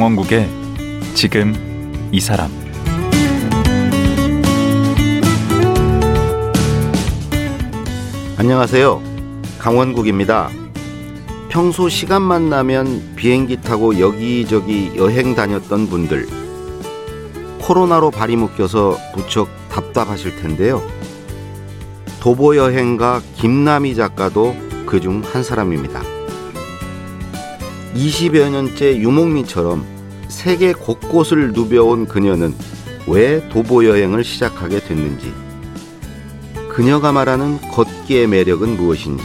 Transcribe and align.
강원국의 0.00 0.48
지금 1.14 1.52
이 2.10 2.20
사람 2.20 2.50
안녕하세요. 8.38 9.02
강원국입니다. 9.58 10.48
평소 11.50 11.90
시간만 11.90 12.48
나면 12.48 13.14
비행기 13.14 13.60
타고 13.60 14.00
여기저기 14.00 14.90
여행 14.96 15.34
다녔던 15.34 15.88
분들. 15.88 16.26
코로나로 17.60 18.10
발이 18.10 18.36
묶여서 18.36 18.96
무척 19.14 19.50
답답하실 19.68 20.36
텐데요. 20.36 20.82
도보 22.20 22.56
여행가 22.56 23.20
김남희 23.36 23.94
작가도 23.94 24.56
그중 24.86 25.22
한 25.30 25.42
사람입니다. 25.42 26.00
20여 27.94 28.50
년째 28.50 28.96
유목민처럼 28.98 29.99
세계 30.30 30.72
곳곳을 30.72 31.52
누벼온 31.52 32.06
그녀는 32.06 32.54
왜 33.06 33.46
도보 33.48 33.84
여행을 33.84 34.24
시작하게 34.24 34.80
됐는지, 34.80 35.32
그녀가 36.70 37.12
말하는 37.12 37.60
걷기의 37.60 38.28
매력은 38.28 38.76
무엇인지, 38.76 39.24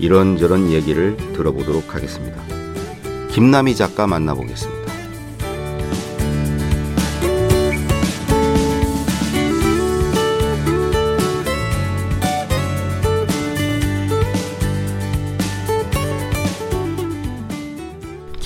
이런저런 0.00 0.72
얘기를 0.72 1.16
들어보도록 1.34 1.94
하겠습니다. 1.94 2.36
김남희 3.30 3.74
작가 3.76 4.06
만나보겠습니다. 4.06 4.83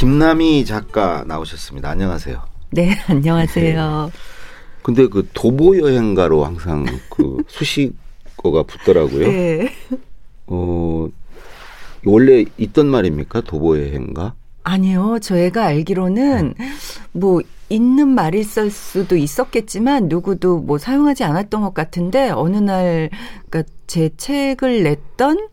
김남희 0.08 0.64
작가 0.64 1.22
나오셨습니다. 1.26 1.90
안녕하세요. 1.90 2.42
네, 2.70 2.96
안녕하세요. 3.08 4.10
근데 4.82 5.06
그 5.06 5.28
도보 5.34 5.76
여행가로 5.76 6.46
항상 6.46 6.86
그 7.10 7.42
수식어가 7.46 8.62
붙더라고요. 8.62 9.28
네. 9.28 9.70
어, 10.46 11.08
원래 12.06 12.46
있던 12.56 12.86
말입니까? 12.86 13.42
도보 13.42 13.78
여행가? 13.78 14.32
아니요, 14.62 15.18
저희가 15.20 15.66
알기로는 15.66 16.54
뭐 17.12 17.42
있는 17.68 18.08
말일 18.08 18.44
수도 18.44 19.14
있었겠지만 19.14 20.08
누구도 20.08 20.60
뭐 20.60 20.78
사용하지 20.78 21.24
않았던 21.24 21.60
것 21.60 21.74
같은데 21.74 22.30
어느 22.30 22.56
날 22.56 23.10
그러니까 23.50 23.70
제 23.86 24.08
책을 24.16 24.84
냈던 24.84 25.48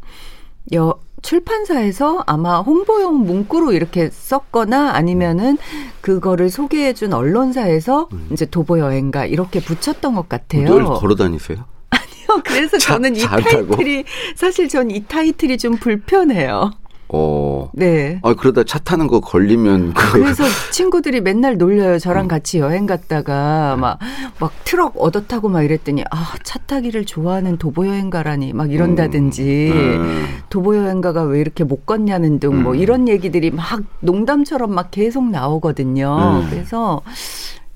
여 0.73 0.97
출판사에서 1.25 2.23
아마 2.27 2.59
홍보용 2.59 3.25
문구로 3.25 3.73
이렇게 3.73 4.09
썼거나 4.11 4.91
아니면은 4.91 5.57
그거를 6.01 6.49
소개해준 6.49 7.13
언론사에서 7.13 8.09
음. 8.13 8.29
이제 8.31 8.45
도보 8.45 8.79
여행가 8.79 9.25
이렇게 9.25 9.59
붙였던 9.59 10.13
것 10.15 10.29
같아요. 10.29 10.67
늘 10.67 10.83
걸어 10.85 11.15
다니세요? 11.15 11.65
아니요, 11.89 12.41
그래서 12.45 12.77
자- 12.77 12.93
저는 12.93 13.15
이? 13.15 13.19
타이틀이 13.21 14.03
사실 14.35 14.69
전 14.69 14.89
이 14.91 15.03
타이틀이 15.07 15.57
좀 15.57 15.77
불편해요. 15.77 16.71
어. 17.09 17.69
네. 17.73 18.19
아, 18.23 18.33
그러다 18.33 18.63
차 18.63 18.79
타는 18.79 19.07
거 19.07 19.19
걸리면 19.19 19.93
그 19.93 20.11
그래서 20.13 20.43
친구들이 20.71 21.21
맨날 21.21 21.57
놀려요. 21.57 21.93
음. 21.93 21.99
저랑 21.99 22.27
같이 22.27 22.59
여행 22.59 22.85
네. 22.85 22.95
갔다가 22.97 23.75
막, 23.77 23.99
막 24.39 24.53
트럭 24.63 24.95
얻어 24.97 25.21
타고 25.21 25.49
막 25.49 25.63
이랬더니, 25.63 26.03
아, 26.09 26.33
차 26.43 26.59
타기를 26.59 27.05
좋아하는 27.05 27.57
도보 27.57 27.87
여행가라니 27.87 28.53
막 28.53 28.71
이런다든지, 28.71 29.71
음. 29.71 30.25
도보 30.49 30.75
여행가가 30.77 31.23
왜 31.23 31.39
이렇게 31.39 31.63
못 31.63 31.85
걷냐는 31.85 32.39
등뭐 32.39 32.71
음. 32.71 32.75
이런 32.75 33.07
얘기들이 33.07 33.51
막 33.51 33.81
농담처럼 33.99 34.73
막 34.73 34.89
계속 34.91 35.29
나오거든요. 35.29 36.41
음. 36.43 36.49
그래서 36.49 37.01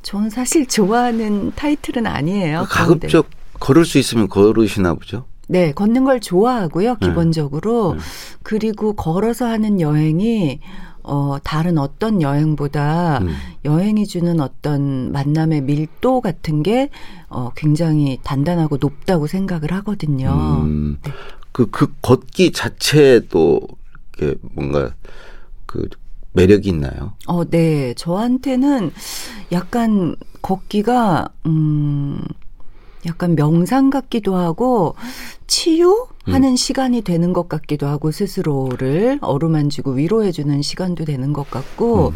저는 0.01 0.29
사실 0.29 0.65
좋아하는 0.65 1.51
타이틀은 1.55 2.07
아니에요. 2.07 2.65
가급적 2.69 3.27
걸을 3.59 3.85
수 3.85 3.97
있으면 3.97 4.27
걸으시나 4.27 4.93
보죠? 4.95 5.25
네, 5.51 5.71
걷는 5.71 6.05
걸 6.05 6.19
좋아하고요, 6.19 6.97
네. 7.01 7.07
기본적으로. 7.07 7.95
네. 7.95 7.99
그리고 8.43 8.93
걸어서 8.93 9.47
하는 9.47 9.81
여행이, 9.81 10.59
어, 11.01 11.37
다른 11.43 11.79
어떤 11.79 12.21
여행보다 12.21 13.17
음. 13.17 13.35
여행이 13.65 14.05
주는 14.05 14.39
어떤 14.41 15.11
만남의 15.11 15.61
밀도 15.61 16.21
같은 16.21 16.61
게, 16.61 16.91
어, 17.29 17.49
굉장히 17.55 18.19
단단하고 18.23 18.77
높다고 18.79 19.25
생각을 19.25 19.73
하거든요. 19.73 20.61
음, 20.61 20.99
그, 21.51 21.67
그 21.71 21.91
걷기 22.03 22.51
자체도 22.51 23.59
이렇게 24.19 24.39
뭔가 24.53 24.93
그 25.65 25.89
매력이 26.33 26.69
있나요? 26.69 27.13
어, 27.25 27.43
네. 27.43 27.95
저한테는 27.95 28.91
약간 29.51 30.15
걷기가, 30.43 31.29
음, 31.47 32.21
약간 33.05 33.35
명상 33.35 33.89
같기도 33.89 34.35
하고, 34.35 34.95
치유하는 35.47 36.55
시간이 36.55 37.01
되는 37.01 37.33
것 37.33 37.47
같기도 37.47 37.87
하고, 37.87 38.11
스스로를 38.11 39.19
어루만지고 39.21 39.91
위로해주는 39.91 40.61
시간도 40.61 41.05
되는 41.05 41.33
것 41.33 41.49
같고, 41.49 42.13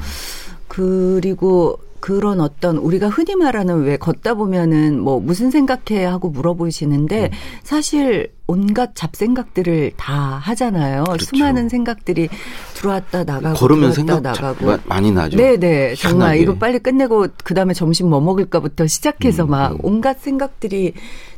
그리고 0.67 1.79
그런 2.03 2.41
어떤 2.41 2.75
우리가 2.75 3.07
흔히 3.07 3.33
말하는 3.37 3.83
왜 3.83 3.95
걷다 3.95 4.33
보면은 4.33 4.99
뭐 4.99 5.21
무슨 5.21 5.51
생각해 5.51 6.03
하고 6.03 6.29
물어보시는데 6.29 7.31
사실 7.63 8.29
온갖 8.45 8.93
잡생각들을 8.93 9.93
다 9.95 10.13
하잖아요. 10.43 11.05
그렇죠. 11.05 11.23
수많은 11.27 11.69
생각들이 11.69 12.27
들어왔다 12.73 13.23
나가고 13.23 13.55
걸으면 13.55 13.93
생각 13.93 14.15
자- 14.15 14.31
나가고 14.31 14.65
마- 14.65 14.79
많이 14.83 15.13
나죠. 15.13 15.37
네네 15.37 15.95
정말 15.95 16.31
희한하게. 16.35 16.39
이거 16.41 16.55
빨리 16.55 16.79
끝내고 16.79 17.27
그 17.41 17.53
다음에 17.53 17.73
점심 17.73 18.09
뭐 18.09 18.19
먹을까부터 18.19 18.85
시작해서 18.85 19.45
음, 19.45 19.51
막 19.51 19.71
음. 19.71 19.77
온갖 19.81 20.19
생각들이 20.19 20.91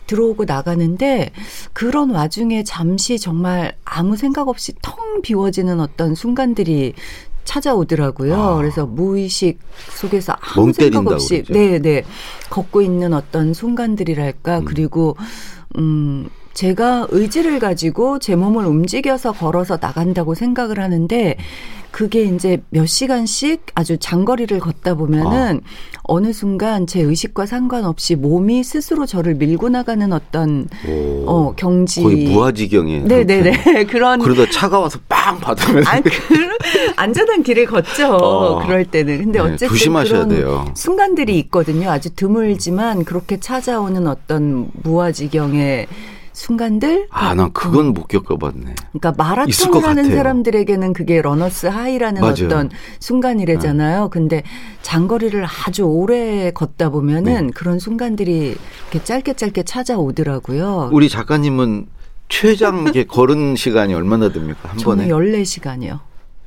들어오고 0.08 0.46
나가는데 0.46 1.30
그런 1.74 2.10
와중에 2.10 2.64
잠시 2.64 3.20
정말 3.20 3.76
아무 3.86 4.18
생각 4.18 4.48
없이 4.48 4.74
텅 4.82 5.22
비워지는 5.22 5.80
어떤 5.80 6.16
순간들이 6.16 6.96
찾아오더라고요. 7.46 8.36
아. 8.36 8.56
그래서 8.58 8.86
무의식 8.86 9.60
속에서 9.92 10.36
아무 10.42 10.66
멍 10.66 10.74
생각 10.74 11.08
없이. 11.08 11.44
네네 11.48 12.04
걷고 12.50 12.82
있는 12.82 13.14
어떤 13.14 13.54
순간들이랄까 13.54 14.60
음. 14.60 14.66
그리고 14.66 15.16
음 15.78 16.30
제가 16.56 17.08
의지를 17.12 17.60
가지고 17.60 18.18
제 18.18 18.36
몸을 18.36 18.66
움직여서 18.66 19.34
걸어서 19.34 19.78
나간다고 19.80 20.34
생각을 20.36 20.80
하는데 20.80 21.36
그게 21.92 22.24
이제 22.24 22.62
몇 22.70 22.88
시간씩 22.88 23.68
아주 23.76 23.98
장거리를 23.98 24.58
걷다 24.60 24.96
보면은 24.96 25.62
어느 26.04 26.34
순간 26.34 26.88
제 26.88 27.02
의식과 27.02 27.46
상관없이 27.46 28.16
몸이 28.16 28.64
스스로 28.64 29.06
저를 29.06 29.36
밀고 29.36 29.70
나가는 29.70 30.12
어떤 30.12 30.68
오, 30.88 31.24
어 31.26 31.54
경지 31.56 32.04
거의 32.04 32.26
무아지경에. 32.30 33.00
네네네 33.00 33.86
그런 33.88 34.20
그러다 34.20 34.50
차가 34.52 34.80
와서 34.80 35.00
빵 35.08 35.40
받으면 35.40 35.88
아, 35.88 36.00
그, 36.02 36.10
안전한 36.96 37.44
길을 37.44 37.66
걷죠. 37.66 38.14
어. 38.14 38.66
그럴 38.66 38.86
때는. 38.86 39.18
근데 39.18 39.40
네, 39.40 39.46
어쨌든 39.46 39.68
조심하셔야 39.70 40.28
돼요. 40.28 40.66
순간들이 40.74 41.38
있거든요. 41.40 41.90
아주 41.90 42.14
드물지만 42.14 43.04
그렇게 43.04 43.40
찾아오는 43.40 44.06
어떤 44.08 44.70
무아지경의 44.84 45.88
순간들. 46.36 47.08
아, 47.12 47.34
난 47.34 47.52
그건 47.54 47.94
못 47.94 48.08
겪어봤네. 48.10 48.76
그러니까 48.92 49.14
마라톤을 49.18 49.72
것 49.72 49.84
하는 49.88 50.04
같아요. 50.04 50.18
사람들에게는 50.18 50.92
그게 50.94 51.22
러너스 51.22 51.66
하이라는 51.66 52.22
맞아요. 52.22 52.34
어떤 52.46 52.70
순간이래잖아요. 53.00 54.10
근데 54.10 54.44
장거리를 54.82 55.44
아주 55.66 55.84
오래 55.84 56.52
걷다 56.52 56.90
보면은 56.90 57.48
네. 57.48 57.52
그런 57.56 57.80
순간들이 57.80 58.58
이렇게 58.92 59.04
짧게 59.04 59.34
짧게 59.36 59.64
찾아오더라고요. 59.64 60.90
우리 60.92 61.08
작가님은 61.08 61.88
최장 62.28 62.82
이렇게 62.84 63.06
걸은 63.08 63.56
시간이 63.56 63.94
얼마나 63.94 64.30
됩니까? 64.30 64.60
한 64.70 64.78
저는 64.78 65.08
번에? 65.08 65.42
14시간이요. 65.42 66.00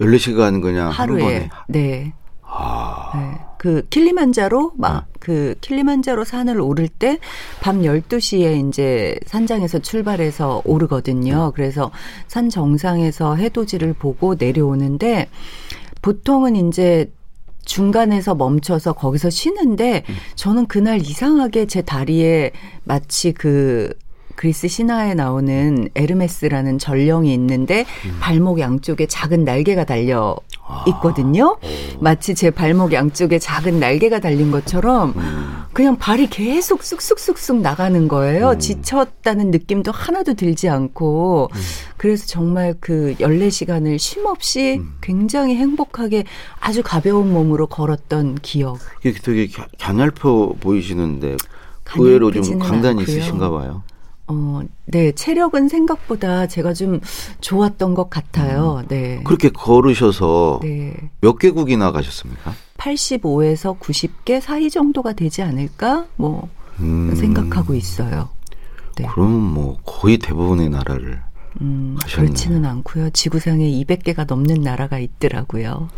14시간 0.02 0.60
그냥 0.60 0.86
한 0.88 0.92
하루에. 0.92 1.18
번에. 1.18 1.48
네. 1.66 2.12
아. 2.42 3.10
네. 3.14 3.38
그 3.58 3.86
킬리만자로 3.90 4.72
막 4.76 4.96
아. 4.96 5.06
그 5.20 5.54
킬리만자로 5.60 6.24
산을 6.24 6.60
오를 6.60 6.88
때 6.88 7.18
밤 7.60 7.82
12시에 7.82 8.68
이제 8.68 9.18
산장에서 9.26 9.80
출발해서 9.80 10.62
네. 10.64 10.70
오르거든요. 10.72 11.52
그래서 11.54 11.90
산 12.26 12.48
정상에서 12.48 13.36
해돋이를 13.36 13.94
보고 13.94 14.34
내려오는데 14.34 15.28
보통은 16.02 16.56
이제 16.56 17.10
중간에서 17.64 18.34
멈춰서 18.34 18.94
거기서 18.94 19.28
쉬는데 19.30 20.04
음. 20.08 20.14
저는 20.36 20.66
그날 20.66 21.00
이상하게 21.02 21.66
제 21.66 21.82
다리에 21.82 22.52
마치 22.84 23.32
그 23.32 23.92
그리스 24.36 24.68
신화에 24.68 25.14
나오는 25.14 25.88
에르메스라는 25.96 26.78
전령이 26.78 27.34
있는데 27.34 27.84
음. 28.06 28.16
발목 28.20 28.60
양쪽에 28.60 29.06
작은 29.06 29.44
날개가 29.44 29.84
달려 29.84 30.36
있거든요. 30.86 31.58
마치 32.00 32.34
제 32.34 32.50
발목 32.50 32.92
양쪽에 32.92 33.38
작은 33.38 33.80
날개가 33.80 34.20
달린 34.20 34.50
것처럼 34.50 35.14
그냥 35.72 35.96
발이 35.96 36.28
계속 36.28 36.82
쑥쑥쑥쑥 36.82 37.60
나가는 37.60 38.08
거예요. 38.08 38.50
음. 38.50 38.58
지쳤다는 38.58 39.50
느낌도 39.50 39.92
하나도 39.92 40.34
들지 40.34 40.68
않고 40.68 41.50
그래서 41.96 42.26
정말 42.26 42.74
그 42.80 43.14
14시간을 43.20 43.98
쉼 43.98 44.26
없이 44.26 44.78
음. 44.80 44.94
굉장히 45.00 45.56
행복하게 45.56 46.24
아주 46.60 46.82
가벼운 46.82 47.32
몸으로 47.32 47.66
걸었던 47.66 48.36
기억. 48.42 48.78
이게 49.04 49.18
되게 49.20 49.46
갸- 49.48 49.68
가냘퍼 49.78 50.54
보이시는데 50.60 51.36
의외로 51.96 52.30
좀 52.30 52.58
강단이 52.58 53.00
않고요. 53.00 53.02
있으신가 53.16 53.50
봐요. 53.50 53.82
어, 54.28 54.60
네, 54.84 55.12
체력은 55.12 55.68
생각보다 55.68 56.46
제가 56.46 56.74
좀 56.74 57.00
좋았던 57.40 57.94
것 57.94 58.04
음. 58.04 58.10
같아요. 58.10 58.84
네. 58.88 59.22
그렇게 59.24 59.48
걸으셔서 59.48 60.60
네. 60.62 60.94
몇 61.20 61.38
개국이나 61.38 61.92
가셨습니까? 61.92 62.52
85에서 62.76 63.78
90개 63.78 64.40
사이 64.40 64.70
정도가 64.70 65.14
되지 65.14 65.42
않을까? 65.42 66.06
뭐, 66.16 66.48
음, 66.80 67.14
생각하고 67.16 67.74
있어요. 67.74 68.28
네. 68.96 69.08
그러면 69.12 69.40
뭐 69.40 69.78
거의 69.84 70.18
대부분의 70.18 70.68
나라를 70.68 71.20
음, 71.60 71.96
가셨네요. 72.00 72.26
그렇지는 72.26 72.64
않고요. 72.66 73.10
지구상에 73.10 73.64
200개가 73.64 74.26
넘는 74.28 74.60
나라가 74.60 74.98
있더라고요. 74.98 75.88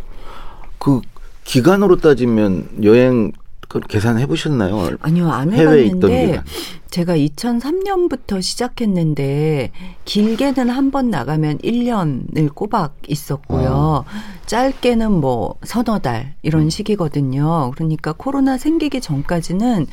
그 0.78 1.00
기간으로 1.44 1.96
따지면 1.96 2.68
여행 2.84 3.32
그 3.68 3.80
계산해 3.80 4.26
보셨나요? 4.26 4.96
아니요, 5.00 5.30
안 5.30 5.52
해봤는데. 5.52 6.42
제가 6.90 7.16
2003년부터 7.16 8.42
시작했는데 8.42 9.70
길게는 10.04 10.68
한 10.68 10.90
번 10.90 11.08
나가면 11.10 11.58
1년을 11.58 12.52
꼬박 12.52 12.96
있었고요. 13.06 14.04
짧게는 14.46 15.12
뭐 15.12 15.54
서너 15.62 16.00
달 16.00 16.34
이런 16.42 16.68
시기거든요. 16.68 17.70
그러니까 17.76 18.12
코로나 18.12 18.58
생기기 18.58 19.00
전까지는 19.00 19.86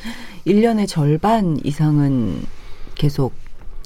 1년의 0.47 0.87
절반 0.87 1.59
이상은 1.63 2.41
계속 2.95 3.33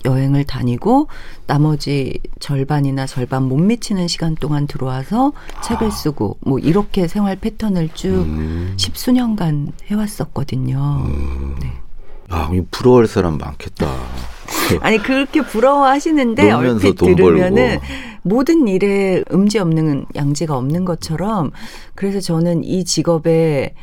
여행을 0.05 0.45
다니고 0.45 1.07
나머지 1.47 2.17
절반이나 2.39 3.05
절반 3.07 3.43
못 3.43 3.57
미치는 3.57 4.07
시간 4.07 4.35
동안 4.35 4.67
들어와서 4.67 5.33
책을 5.63 5.91
쓰고 5.91 6.37
뭐 6.39 6.59
이렇게 6.59 7.07
생활 7.09 7.35
패턴을 7.35 7.89
쭉 7.93 8.07
음. 8.23 8.73
십수년간 8.77 9.73
해왔었거든요. 9.87 11.05
네. 11.59 11.73
아, 12.31 12.49
이 12.53 12.61
부러워할 12.71 13.07
사람 13.07 13.37
많겠다. 13.37 13.87
아니 14.81 14.97
그렇게 14.97 15.41
부러워하시는데 15.41 16.51
얼핏 16.51 16.95
돈 16.95 17.15
들으면은. 17.15 17.79
모든 18.23 18.67
일에 18.67 19.23
음지 19.31 19.57
없는 19.57 20.05
양지가 20.15 20.55
없는 20.55 20.85
것처럼 20.85 21.51
그래서 21.95 22.19
저는 22.19 22.63
이 22.63 22.85
직업의 22.85 23.73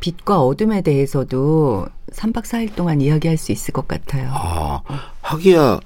빛과 0.00 0.40
어둠에 0.40 0.80
대해서도 0.80 1.86
3박 2.12 2.44
4일 2.44 2.74
동안 2.74 3.00
이야기할 3.00 3.36
수 3.36 3.52
있을 3.52 3.72
것 3.72 3.86
같아요. 3.86 4.30
아, 4.32 4.80
하기야 5.20 5.80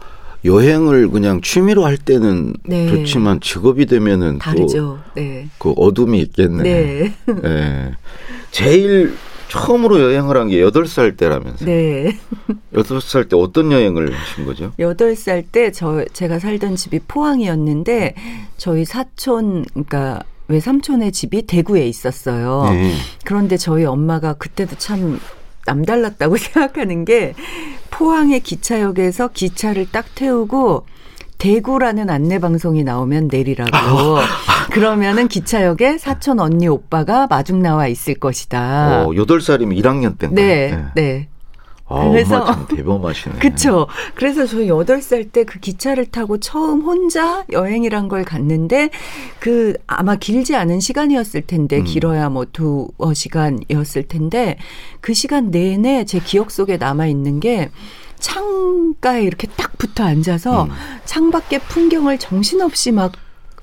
여행을 0.44 1.08
그냥 1.10 1.40
취미로 1.40 1.84
할 1.84 1.96
때는 1.96 2.54
네. 2.64 2.88
좋지만 2.88 3.40
직업이 3.40 3.86
되면은 3.86 4.38
다르죠. 4.38 4.98
네. 5.14 5.48
또그 5.58 5.80
어둠이 5.80 6.20
있겠네. 6.20 6.62
네. 6.62 7.14
예. 7.44 7.92
제일 8.50 9.16
처음으로 9.52 10.00
여행을 10.00 10.36
한 10.36 10.48
게 10.48 10.60
여덟 10.60 10.86
살 10.86 11.16
때라면서요. 11.16 11.66
네. 11.68 12.18
여덟 12.74 13.00
살 13.00 13.28
때 13.28 13.36
어떤 13.36 13.70
여행을 13.70 14.12
하신 14.14 14.44
거죠? 14.46 14.72
여덟 14.78 15.14
살 15.16 15.42
때 15.42 15.70
저 15.70 16.04
제가 16.12 16.38
살던 16.38 16.76
집이 16.76 17.00
포항이었는데 17.08 18.14
저희 18.56 18.84
사촌 18.84 19.64
그러니까 19.70 20.20
외삼촌의 20.48 21.12
집이 21.12 21.42
대구에 21.42 21.86
있었어요. 21.86 22.64
네. 22.70 22.94
그런데 23.24 23.56
저희 23.56 23.84
엄마가 23.84 24.34
그때도 24.34 24.76
참 24.78 25.20
남달랐다고 25.66 26.36
생각하는 26.38 27.04
게 27.04 27.34
포항의 27.90 28.40
기차역에서 28.40 29.28
기차를 29.28 29.86
딱 29.92 30.06
태우고 30.14 30.86
대구라는 31.42 32.08
안내 32.08 32.38
방송이 32.38 32.84
나오면 32.84 33.28
내리라고. 33.32 33.70
그러면은 34.70 35.26
기차역에 35.26 35.98
사촌 35.98 36.38
언니 36.38 36.68
오빠가 36.68 37.26
마중 37.26 37.60
나와 37.60 37.88
있을 37.88 38.14
것이다. 38.14 39.06
어, 39.08 39.16
여덟 39.16 39.40
살이면 39.40 39.76
1학년 39.76 40.16
때인가? 40.18 40.40
네, 40.40 40.84
네. 40.94 41.28
아, 41.88 42.08
그래서- 42.08 42.64
대범하시네. 42.68 43.34
그쵸. 43.40 43.88
그래서 44.14 44.46
저 44.46 44.64
여덟 44.68 45.02
살 45.02 45.24
때 45.32 45.42
그 45.44 45.58
기차를 45.58 46.06
타고 46.06 46.38
처음 46.38 46.82
혼자 46.82 47.44
여행이란 47.50 48.06
걸 48.06 48.24
갔는데 48.24 48.90
그 49.40 49.74
아마 49.88 50.14
길지 50.14 50.54
않은 50.54 50.78
시간이었을 50.78 51.42
텐데 51.42 51.78
음. 51.78 51.84
길어야 51.84 52.28
뭐 52.28 52.44
두어 52.52 53.12
시간이었을 53.12 54.04
텐데 54.06 54.58
그 55.00 55.12
시간 55.12 55.50
내내 55.50 56.04
제 56.04 56.20
기억 56.20 56.52
속에 56.52 56.76
남아 56.76 57.08
있는 57.08 57.40
게 57.40 57.68
창가에 58.22 59.24
이렇게 59.24 59.48
딱 59.56 59.76
붙어 59.76 60.04
앉아서 60.04 60.64
음. 60.64 60.70
창밖의 61.04 61.58
풍경을 61.68 62.18
정신없이 62.18 62.92
막 62.92 63.12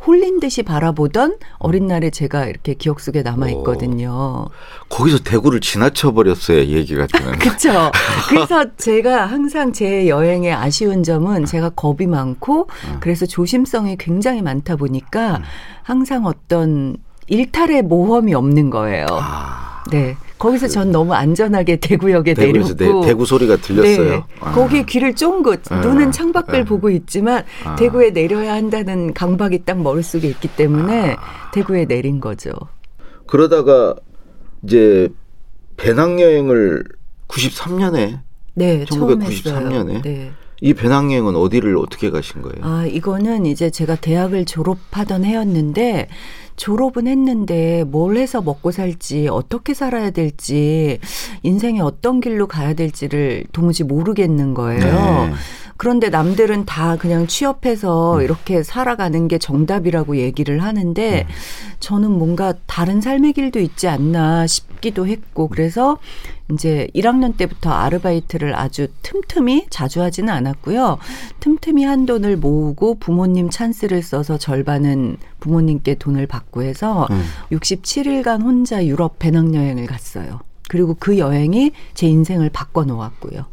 홀린 0.06 0.40
듯이 0.40 0.64
바라보던 0.64 1.38
어린 1.58 1.88
날에 1.88 2.10
제가 2.10 2.46
이렇게 2.46 2.74
기억 2.74 3.00
속에 3.00 3.22
남아 3.22 3.50
있거든요. 3.50 4.48
거기서 4.88 5.20
대구를 5.20 5.60
지나쳐 5.60 6.14
버렸어야 6.14 6.60
얘기가 6.60 7.08
되는. 7.08 7.34
그렇죠. 7.40 7.92
그래서 8.30 8.66
제가 8.78 9.26
항상 9.26 9.74
제 9.74 10.08
여행의 10.08 10.54
아쉬운 10.54 11.04
점은 11.04 11.46
제가 11.46 11.70
겁이 11.72 12.08
많고 12.08 12.70
그래서 13.02 13.26
조심성이 13.26 13.98
굉장히 13.98 14.42
많다 14.42 14.78
보니까 14.78 15.42
항상 15.84 16.26
어떤 16.26 16.96
일탈의 17.28 17.84
모험이 17.84 18.34
없는 18.34 18.70
거예요. 18.70 19.06
아, 19.12 19.84
네. 19.92 20.16
거기서 20.40 20.70
전 20.70 20.92
너무 20.92 21.14
안전하게 21.14 21.76
대구역에 21.76 22.34
대구에서 22.34 22.74
내렸고 22.74 23.02
네, 23.02 23.08
대구 23.08 23.26
소리가 23.26 23.58
들렸어요. 23.58 24.10
네. 24.10 24.24
아. 24.40 24.54
거기에 24.54 24.84
귀를 24.84 25.14
쫑긋 25.14 25.72
아. 25.72 25.82
눈은 25.82 26.12
창밖을 26.12 26.62
아. 26.62 26.64
보고 26.64 26.90
있지만 26.90 27.44
아. 27.66 27.76
대구에 27.76 28.12
내려야 28.12 28.54
한다는 28.54 29.14
강박이 29.14 29.66
딱 29.66 29.80
머릿속에 29.82 30.30
있기 30.30 30.48
때문에 30.56 31.18
아. 31.20 31.52
대구에 31.52 31.86
내린 31.86 32.22
거죠. 32.22 32.52
그러다가 33.28 33.94
이제 34.64 35.10
배낭여행을 35.78 36.86
93년에 37.28 38.20
네, 38.56 38.86
처음 38.86 39.02
1993 39.02 39.54
했어요. 39.56 39.70
년에? 39.70 40.02
네. 40.02 40.32
이 40.62 40.74
배낭여행은 40.74 41.36
어디를 41.36 41.78
어떻게 41.78 42.10
가신 42.10 42.42
거예요? 42.42 42.58
아, 42.62 42.86
이거는 42.86 43.46
이제 43.46 43.70
제가 43.70 43.96
대학을 43.96 44.46
졸업하던 44.46 45.24
해였는데 45.24 46.10
졸업은 46.58 47.08
했는데 47.08 47.86
뭘 47.86 48.18
해서 48.18 48.42
먹고 48.42 48.72
살지 48.72 49.30
어떻게 49.30 49.74
살아야 49.74 50.10
될지 50.12 51.00
인생에 51.44 51.80
어떤 51.80 52.20
길로 52.20 52.48
가야 52.48 52.74
될지를 52.74 53.46
도무지 53.54 53.86
모르겠는 53.86 54.54
거예요. 54.54 54.82
네. 54.84 55.34
그런데 55.78 56.10
남들은 56.10 56.66
다 56.66 56.98
그냥 56.98 57.26
취업해서 57.26 58.18
음. 58.18 58.22
이렇게 58.22 58.64
살아가는 58.64 59.30
게 59.30 59.38
정답이라고 59.38 60.18
얘기를 60.18 60.62
하는데 60.62 61.26
음. 61.26 61.34
저는 61.80 62.12
뭔가 62.12 62.54
다른 62.66 63.00
삶의 63.00 63.32
길도 63.32 63.62
있지 63.62 63.88
않나 63.88 64.46
싶기도 64.46 65.08
했고 65.08 65.48
그래서 65.48 65.98
이제 66.52 66.88
1학년 66.96 67.38
때부터 67.38 67.72
아르바이트를 67.72 68.56
아주 68.58 68.88
틈틈이 69.04 69.68
자주 69.70 70.02
하지는 70.02 70.34
않았고요. 70.34 70.98
틈틈이 71.40 71.84
한 71.84 72.06
돈을 72.06 72.38
모으고 72.38 72.96
부모님 73.00 73.50
찬스를 73.50 74.02
써서 74.02 74.38
절반은 74.38 75.18
부모님께 75.40 75.96
돈을 75.96 76.26
받고 76.28 76.64
해서 76.64 77.08
음. 77.12 77.24
67일간 77.52 78.42
혼자 78.42 78.86
유럽 78.86 79.20
배낭여행을 79.20 79.86
갔어요. 79.86 80.40
그리고 80.70 80.96
그 81.00 81.18
여행이 81.18 81.72
제 81.94 82.08
인생을 82.08 82.50
바꿔 82.50 82.84
놓았고요. 82.84 83.46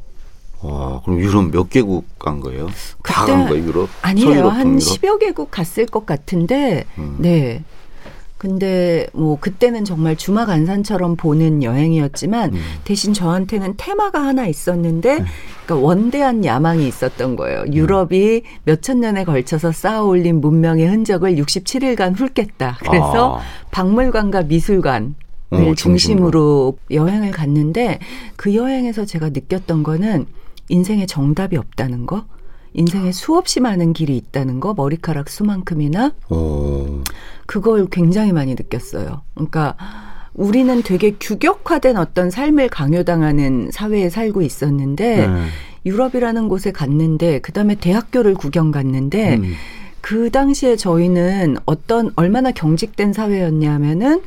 와, 0.63 1.01
그럼 1.03 1.21
유럽 1.21 1.51
몇 1.51 1.69
개국 1.69 2.19
간 2.19 2.41
거예요? 2.41 2.69
다 3.03 3.27
간 3.27 3.47
거예요, 3.47 3.65
유럽? 3.67 3.89
아니에요. 4.03 4.49
한 4.49 4.63
동유럽? 4.63 4.81
10여 4.81 5.19
개국 5.21 5.51
갔을 5.51 5.85
것 5.87 6.07
같은데, 6.07 6.85
음. 6.99 7.17
네. 7.21 7.63
근데 8.39 9.07
뭐 9.13 9.39
그때는 9.41 9.85
정말 9.85 10.17
주마 10.17 10.45
간산처럼 10.45 11.17
보는 11.17 11.63
여행이었지만 11.63 12.55
음. 12.55 12.61
대신 12.85 13.15
저한테는 13.15 13.75
테마가 13.77 14.23
하나 14.23 14.47
있었는데 14.47 15.25
그러니까 15.65 15.87
원대한 15.87 16.45
야망이 16.45 16.87
있었던 16.87 17.37
거예요. 17.37 17.63
음. 17.63 17.73
유럽이 17.75 18.43
몇천 18.65 19.01
년에 19.01 19.25
걸쳐서 19.25 19.73
쌓아올린 19.73 20.41
문명의 20.41 20.87
흔적을 20.87 21.37
67일간 21.37 22.19
훑겠다. 22.19 22.79
그래서 22.81 23.39
아. 23.39 23.41
박물관과 23.71 24.43
미술관 24.43 25.15
어, 25.51 25.57
을 25.57 25.75
중심으로. 25.75 25.77
중심으로 25.77 26.79
여행을 26.91 27.31
갔는데 27.31 28.01
그 28.37 28.55
여행에서 28.55 29.05
제가 29.05 29.31
느꼈던 29.31 29.83
거는 29.83 30.27
인생에 30.69 31.07
정답이 31.07 31.57
없다는 31.57 32.07
거, 32.07 32.25
인생에 32.75 33.13
수없이 33.13 33.61
많은 33.61 33.93
길이 33.93 34.17
있다는 34.17 34.61
거, 34.61 34.75
머리카락 34.75 35.29
수만큼이나 35.29 36.13
어, 36.29 37.03
그걸 37.47 37.87
굉장히 37.91 38.33
많이 38.33 38.55
느꼈어요. 38.55 39.23
그러니까 39.35 39.77
우리는 40.35 40.83
되게 40.83 41.13
규격화된 41.19 41.97
어떤 41.97 42.31
삶을 42.31 42.69
강요당하는 42.69 43.71
사회에 43.73 44.11
살고 44.11 44.43
있었는데 44.43 45.27
네. 45.27 45.47
유럽이라는 45.87 46.49
곳에 46.49 46.73
갔는데 46.73 47.39
그다음에 47.39 47.75
대학교를 47.77 48.35
구경 48.35 48.71
갔는데 48.71 49.37
음. 49.37 49.55
그 50.07 50.31
당시에 50.31 50.77
저희는 50.77 51.57
어떤 51.67 52.13
얼마나 52.15 52.53
경직된 52.53 53.13
사회였냐면은 53.13 54.23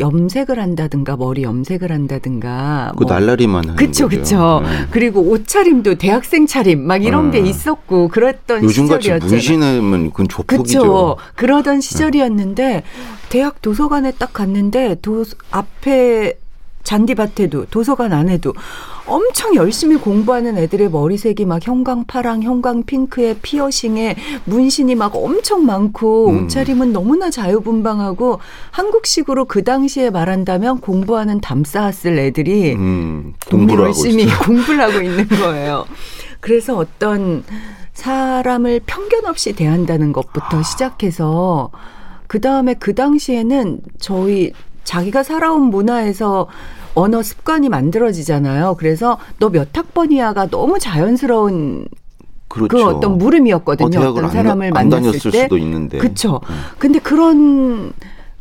염색을 0.00 0.58
한다든가 0.58 1.16
머리 1.16 1.44
염색을 1.44 1.92
한다든가 1.92 2.92
그 2.96 3.04
날라리만 3.04 3.62
하는 3.62 3.76
그쵸 3.76 4.08
거죠. 4.08 4.20
그쵸 4.22 4.60
네. 4.64 4.86
그리고 4.90 5.20
옷차림도 5.20 5.98
대학생 5.98 6.48
차림 6.48 6.80
막 6.84 7.04
이런 7.04 7.30
게 7.30 7.40
네. 7.42 7.48
있었고 7.48 8.08
그랬던 8.08 8.64
요즘같이. 8.64 9.12
문신하면 9.20 10.10
그건 10.10 10.26
조폭이죠. 10.26 10.80
그쵸. 10.80 11.16
그러던 11.36 11.80
시절이었는데 11.80 12.82
대학 13.28 13.62
도서관에 13.62 14.10
딱 14.18 14.32
갔는데 14.32 14.96
도 15.00 15.24
앞에 15.52 16.40
잔디밭에도 16.82 17.66
도서관 17.66 18.12
안에도 18.12 18.52
엄청 19.10 19.56
열심히 19.56 19.96
공부하는 19.96 20.56
애들의 20.56 20.88
머리색이 20.90 21.44
막 21.44 21.66
형광파랑 21.66 22.42
형광핑크에 22.42 23.38
피어싱에 23.42 24.16
문신이 24.44 24.94
막 24.94 25.16
엄청 25.16 25.66
많고 25.66 26.28
음. 26.30 26.44
옷차림은 26.44 26.92
너무나 26.92 27.28
자유분방하고 27.28 28.38
한국식으로 28.70 29.46
그 29.46 29.64
당시에 29.64 30.10
말한다면 30.10 30.80
공부하는 30.80 31.40
담 31.40 31.64
쌓았을 31.64 32.18
애들이 32.18 32.74
음, 32.74 33.34
공부를 33.50 33.86
열심히. 33.86 34.26
공부를 34.46 34.80
하고 34.80 35.00
있는 35.00 35.26
거예요. 35.26 35.86
그래서 36.38 36.76
어떤 36.76 37.42
사람을 37.94 38.80
편견 38.86 39.26
없이 39.26 39.52
대한다는 39.52 40.12
것부터 40.12 40.58
아. 40.58 40.62
시작해서 40.62 41.70
그 42.28 42.40
다음에 42.40 42.74
그 42.74 42.94
당시에는 42.94 43.80
저희 43.98 44.52
자기가 44.84 45.24
살아온 45.24 45.62
문화에서 45.64 46.46
언어 46.94 47.22
습관이 47.22 47.68
만들어지잖아요. 47.68 48.76
그래서 48.78 49.18
너 49.38 49.50
몇 49.50 49.68
학번이야가 49.76 50.46
너무 50.48 50.78
자연스러운 50.78 51.86
그렇죠. 52.48 52.68
그 52.76 52.84
어떤 52.84 53.18
물음이었거든요. 53.18 54.00
어, 54.00 54.18
안, 54.22 54.30
사람을 54.30 54.66
안 54.76 54.88
만났을 54.88 55.30
때. 55.30 55.42
수도 55.44 55.56
있는데. 55.58 55.98
그쵸. 55.98 56.40
근데 56.78 56.98
그런 56.98 57.92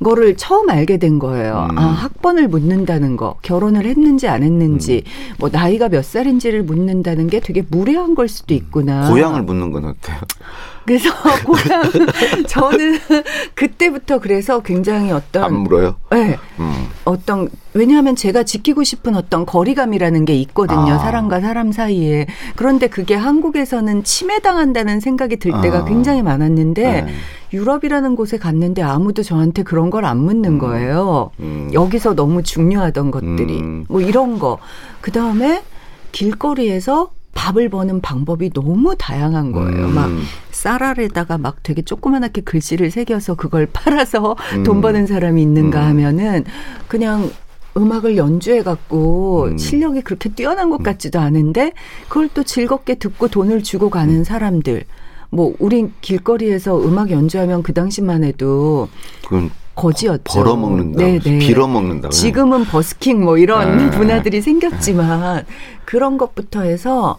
거를 0.03 0.35
처음 0.37 0.69
알게 0.69 0.97
된 0.97 1.19
거예요. 1.19 1.67
음. 1.71 1.77
아, 1.77 1.81
학번을 1.83 2.47
묻는다는 2.47 3.17
거, 3.17 3.35
결혼을 3.41 3.85
했는지 3.85 4.27
안 4.27 4.43
했는지, 4.43 5.03
음. 5.05 5.35
뭐 5.39 5.49
나이가 5.51 5.89
몇 5.89 6.03
살인지를 6.05 6.63
묻는다는 6.63 7.27
게 7.27 7.39
되게 7.39 7.63
무례한 7.69 8.15
걸 8.15 8.27
수도 8.29 8.53
있구나. 8.53 9.09
고향을 9.09 9.43
묻는 9.43 9.71
건 9.71 9.85
어때요? 9.85 10.17
그래서 10.85 11.09
고향 11.45 11.83
저는 12.47 12.99
그때부터 13.53 14.19
그래서 14.19 14.59
굉장히 14.61 15.11
어떤 15.11 15.43
안 15.43 15.53
물어요? 15.59 15.95
네, 16.11 16.37
음. 16.59 16.87
어떤 17.05 17.47
왜냐하면 17.73 18.15
제가 18.15 18.43
지키고 18.43 18.83
싶은 18.83 19.15
어떤 19.15 19.45
거리감이라는 19.45 20.25
게 20.25 20.33
있거든요. 20.35 20.93
아. 20.93 20.97
사람과 20.97 21.39
사람 21.41 21.71
사이에. 21.71 22.25
그런데 22.55 22.87
그게 22.87 23.13
한국에서는 23.15 24.03
침해당한다는 24.03 24.99
생각이 24.99 25.37
들 25.37 25.51
때가 25.61 25.79
아. 25.79 25.85
굉장히 25.85 26.23
많았는데 26.23 27.01
네. 27.03 27.13
유럽이라는 27.53 28.15
곳에 28.15 28.37
갔는데 28.37 28.81
아무도 28.81 29.21
저한테 29.23 29.63
그런 29.63 29.89
걸 29.91 30.05
안 30.05 30.17
묻는 30.17 30.53
음. 30.53 30.59
거예요. 30.59 31.31
음. 31.39 31.69
여기서 31.73 32.15
너무 32.15 32.41
중요하던 32.41 33.11
것들이 33.11 33.59
음. 33.59 33.85
뭐 33.87 34.01
이런 34.01 34.39
거. 34.39 34.57
그 35.01 35.11
다음에 35.11 35.61
길거리에서 36.11 37.11
밥을 37.33 37.69
버는 37.69 38.01
방법이 38.01 38.51
너무 38.51 38.95
다양한 38.97 39.51
거예요. 39.51 39.85
음. 39.85 39.95
막 39.95 40.09
쌀알에다가 40.51 41.37
막 41.37 41.63
되게 41.63 41.81
조그만하게 41.81 42.41
글씨를 42.41 42.91
새겨서 42.91 43.35
그걸 43.35 43.67
팔아서 43.73 44.35
음. 44.55 44.63
돈 44.63 44.81
버는 44.81 45.07
사람이 45.07 45.41
있는가 45.41 45.81
음. 45.81 45.87
하면은 45.87 46.43
그냥 46.87 47.31
음악을 47.77 48.17
연주해 48.17 48.63
갖고 48.63 49.45
음. 49.45 49.57
실력이 49.57 50.01
그렇게 50.01 50.29
뛰어난 50.29 50.69
것 50.69 50.83
같지도 50.83 51.19
않은데 51.19 51.73
그걸 52.07 52.29
또 52.33 52.43
즐겁게 52.43 52.95
듣고 52.95 53.27
돈을 53.27 53.63
주고 53.63 53.87
음. 53.87 53.91
가는 53.91 54.23
사람들. 54.23 54.83
뭐 55.31 55.53
우린 55.59 55.93
길거리에서 56.01 56.81
음악 56.83 57.11
연주하면 57.11 57.61
그 57.61 57.71
당시만 57.71 58.23
해도 58.23 58.89
그건 59.23 59.51
거지였죠. 59.79 60.23
벌어먹는다. 60.25 61.03
네, 61.03 61.19
네. 61.19 61.39
빌어먹는다. 61.39 62.09
지금은 62.09 62.65
버스킹 62.65 63.23
뭐 63.23 63.37
이런 63.37 63.77
네. 63.77 63.97
문화들이 63.97 64.41
생겼지만 64.41 65.45
그런 65.85 66.17
것부터 66.17 66.63
해서 66.63 67.17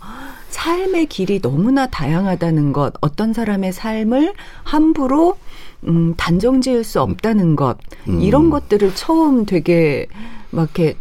삶의 0.50 1.06
길이 1.06 1.40
너무나 1.40 1.86
다양하다는 1.86 2.72
것, 2.72 2.92
어떤 3.00 3.32
사람의 3.32 3.72
삶을 3.72 4.34
함부로 4.62 5.36
음, 5.88 6.14
단정 6.16 6.60
지을 6.60 6.84
수 6.84 7.00
없다는 7.00 7.56
것, 7.56 7.78
음. 8.08 8.20
이런 8.20 8.50
것들을 8.50 8.94
처음 8.94 9.46
되게 9.46 10.06
막 10.50 10.70
이렇게 10.76 10.98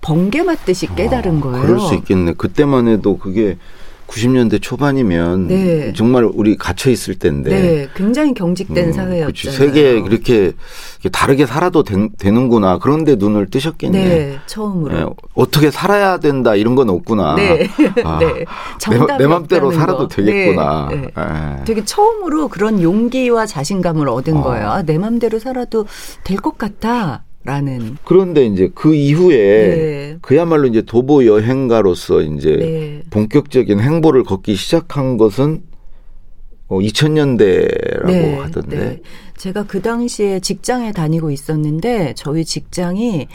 번개 0.00 0.44
맞듯이 0.44 0.86
깨달은 0.94 1.40
거예요. 1.40 1.58
아, 1.58 1.66
그럴 1.66 1.80
수 1.80 1.94
있겠네. 1.94 2.34
그때만 2.34 2.86
해도 2.86 3.18
그게 3.18 3.58
90년대 4.08 4.60
초반이면 4.62 5.48
네. 5.48 5.92
정말 5.92 6.24
우리 6.24 6.56
갇혀 6.56 6.90
있을 6.90 7.14
때인데. 7.18 7.50
네, 7.50 7.88
굉장히 7.94 8.32
경직된 8.34 8.88
음. 8.98 9.26
그치. 9.26 9.50
세계 9.50 10.00
그렇게 10.00 10.52
다르게 11.12 11.44
살아도 11.46 11.82
된- 11.84 12.10
되는구나. 12.18 12.78
그런데 12.78 13.16
눈을 13.16 13.50
뜨셨겠네. 13.50 14.04
네, 14.04 14.38
처음으로. 14.46 14.98
예, 14.98 15.06
어떻게 15.34 15.70
살아야 15.70 16.18
된다 16.18 16.54
이런 16.56 16.74
건 16.74 16.88
없구나. 16.88 17.34
네, 17.36 17.68
아, 18.02 18.18
네. 18.18 18.44
내, 18.90 19.16
내 19.18 19.26
맘대로 19.26 19.70
살아도 19.72 20.08
거. 20.08 20.08
되겠구나. 20.08 20.88
네, 20.90 20.96
네. 20.96 21.08
예. 21.60 21.64
되게 21.64 21.84
처음으로 21.84 22.48
그런 22.48 22.80
용기와 22.82 23.44
자신감을 23.46 24.08
얻은 24.08 24.38
어. 24.38 24.42
거예요. 24.42 24.70
아, 24.70 24.82
내 24.82 24.96
맘대로 24.98 25.38
살아도 25.38 25.86
될 26.24 26.38
것 26.38 26.56
같아. 26.56 27.24
라는. 27.48 27.96
그런데 28.04 28.44
이제 28.44 28.70
그 28.74 28.94
이후에 28.94 29.36
네. 29.36 30.18
그야말로 30.20 30.66
이제 30.66 30.82
도보 30.82 31.24
여행가로서 31.24 32.20
이제 32.20 32.56
네. 32.56 33.02
본격적인 33.08 33.80
행보를 33.80 34.22
걷기 34.22 34.54
시작한 34.54 35.16
것은 35.16 35.62
어, 36.66 36.78
2000년대라고 36.78 38.40
하던데. 38.40 39.00
제가 39.38 39.64
그 39.64 39.80
당시에 39.80 40.40
직장에 40.40 40.92
다니고 40.92 41.30
있었는데 41.30 42.12
저희 42.18 42.44
직장이 42.44 43.28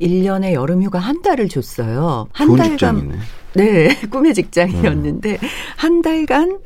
1년에 0.00 0.52
여름 0.54 0.82
휴가 0.82 0.98
한 0.98 1.22
달을 1.22 1.48
줬어요. 1.48 2.26
한 2.32 2.56
달간 2.56 2.96
직장이네. 2.96 3.14
네, 3.54 4.00
꿈의 4.10 4.34
직장이었는데 4.34 5.38
한 5.76 6.02
달간 6.02 6.58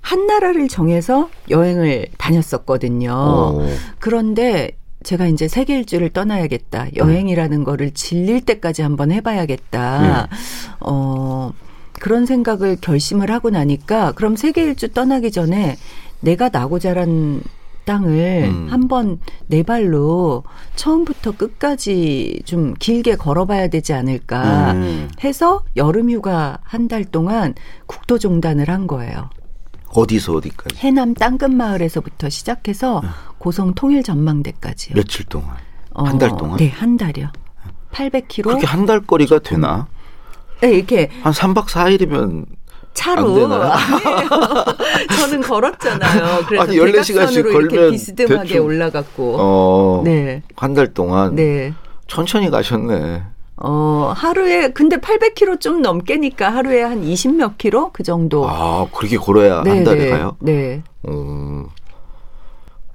한 0.00 0.26
나라를 0.26 0.66
정해서 0.66 1.30
여행을 1.48 2.06
다녔었거든요. 2.18 3.12
어. 3.12 3.68
그런데 4.00 4.72
제가 5.02 5.26
이제 5.26 5.48
세계 5.48 5.78
일주를 5.78 6.10
떠나야겠다. 6.10 6.94
여행이라는 6.96 7.64
거를 7.64 7.92
질릴 7.92 8.42
때까지 8.42 8.82
한번 8.82 9.10
해봐야겠다. 9.12 10.28
어, 10.80 11.52
그런 11.94 12.26
생각을 12.26 12.76
결심을 12.80 13.30
하고 13.30 13.50
나니까 13.50 14.12
그럼 14.12 14.36
세계 14.36 14.62
일주 14.64 14.92
떠나기 14.92 15.30
전에 15.30 15.76
내가 16.20 16.48
나고 16.50 16.78
자란 16.78 17.42
땅을 17.86 18.44
음. 18.48 18.66
한번 18.70 19.18
내 19.46 19.62
발로 19.62 20.44
처음부터 20.76 21.32
끝까지 21.32 22.42
좀 22.44 22.74
길게 22.78 23.16
걸어봐야 23.16 23.68
되지 23.68 23.94
않을까 23.94 24.72
음. 24.72 25.08
해서 25.24 25.64
여름 25.76 26.10
휴가 26.10 26.58
한 26.62 26.88
달 26.88 27.04
동안 27.04 27.54
국토종단을 27.86 28.68
한 28.68 28.86
거예요. 28.86 29.30
어디서 29.92 30.34
어디까지? 30.34 30.76
해남 30.78 31.14
땅끝 31.14 31.50
마을에서부터 31.50 32.28
시작해서 32.28 33.02
고성 33.38 33.74
통일 33.74 34.02
전망대까지요. 34.02 34.94
며칠 34.94 35.24
동안? 35.26 35.56
어, 35.92 36.04
한달 36.04 36.36
동안? 36.36 36.56
네, 36.58 36.68
한 36.68 36.96
달이요. 36.96 37.28
800km. 37.92 38.44
그렇게 38.44 38.66
한 38.66 38.86
달 38.86 39.00
거리가 39.00 39.40
되나? 39.40 39.88
네, 40.60 40.72
이렇게 40.74 41.10
한 41.22 41.32
3박 41.32 41.66
4일이면 41.66 42.46
차로. 42.94 43.46
아니에요. 43.50 44.28
저는 45.18 45.40
걸었잖아요. 45.42 46.44
그래서 46.46 46.62
아니, 46.64 46.76
14시간씩 46.76 47.14
대각선으로 47.14 47.50
이렇게 47.60 47.76
걸면 47.76 47.90
비스듬하게 47.92 48.48
대충, 48.48 48.66
올라갔고. 48.66 49.36
어, 49.38 50.02
네. 50.04 50.42
한 50.56 50.74
달 50.74 50.92
동안 50.94 51.34
네. 51.34 51.72
천천히 52.06 52.50
가셨네. 52.50 53.22
어, 53.60 54.12
하루에 54.16 54.70
근데 54.72 54.96
800km 54.96 55.60
좀 55.60 55.82
넘게니까 55.82 56.48
하루에 56.52 56.82
한 56.82 57.04
20 57.04 57.36
몇 57.36 57.58
킬로 57.58 57.90
그 57.92 58.02
정도. 58.02 58.48
아, 58.48 58.86
그렇게 58.92 59.16
걸어야 59.18 59.62
네, 59.62 59.70
한 59.70 59.84
달에 59.84 60.04
네, 60.04 60.10
가요? 60.10 60.36
네. 60.40 60.82
음. 61.06 61.66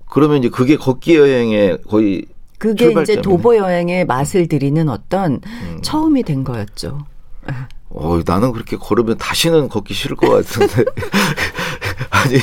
그러면 0.10 0.40
이제 0.40 0.50
그게 0.50 0.76
걷기 0.76 1.16
여행의 1.16 1.80
거의 1.88 2.26
그게 2.58 2.86
이제 2.86 2.86
출발점이네. 2.86 3.22
도보 3.22 3.58
여행의 3.58 4.06
맛을 4.06 4.48
들이는 4.48 4.90
어떤 4.90 5.42
음. 5.46 5.80
처음이 5.84 6.24
된 6.24 6.44
거였죠. 6.44 7.06
어, 7.90 8.20
나는 8.26 8.52
그렇게 8.52 8.76
걸으면 8.76 9.18
다시는 9.18 9.70
걷기 9.70 9.94
싫을 9.94 10.16
것 10.16 10.30
같은데. 10.30 10.84
아니, 12.10 12.38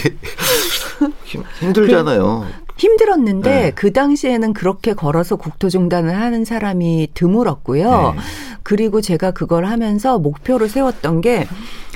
힘, 1.24 1.42
힘들잖아요. 1.58 2.46
힘들었는데 2.76 3.50
네. 3.50 3.70
그 3.72 3.92
당시에는 3.92 4.52
그렇게 4.52 4.94
걸어서 4.94 5.36
국토종단을 5.36 6.16
하는 6.16 6.44
사람이 6.44 7.08
드물었고요. 7.14 8.14
네. 8.16 8.20
그리고 8.62 9.00
제가 9.00 9.32
그걸 9.32 9.66
하면서 9.66 10.18
목표를 10.18 10.68
세웠던 10.68 11.20
게 11.20 11.46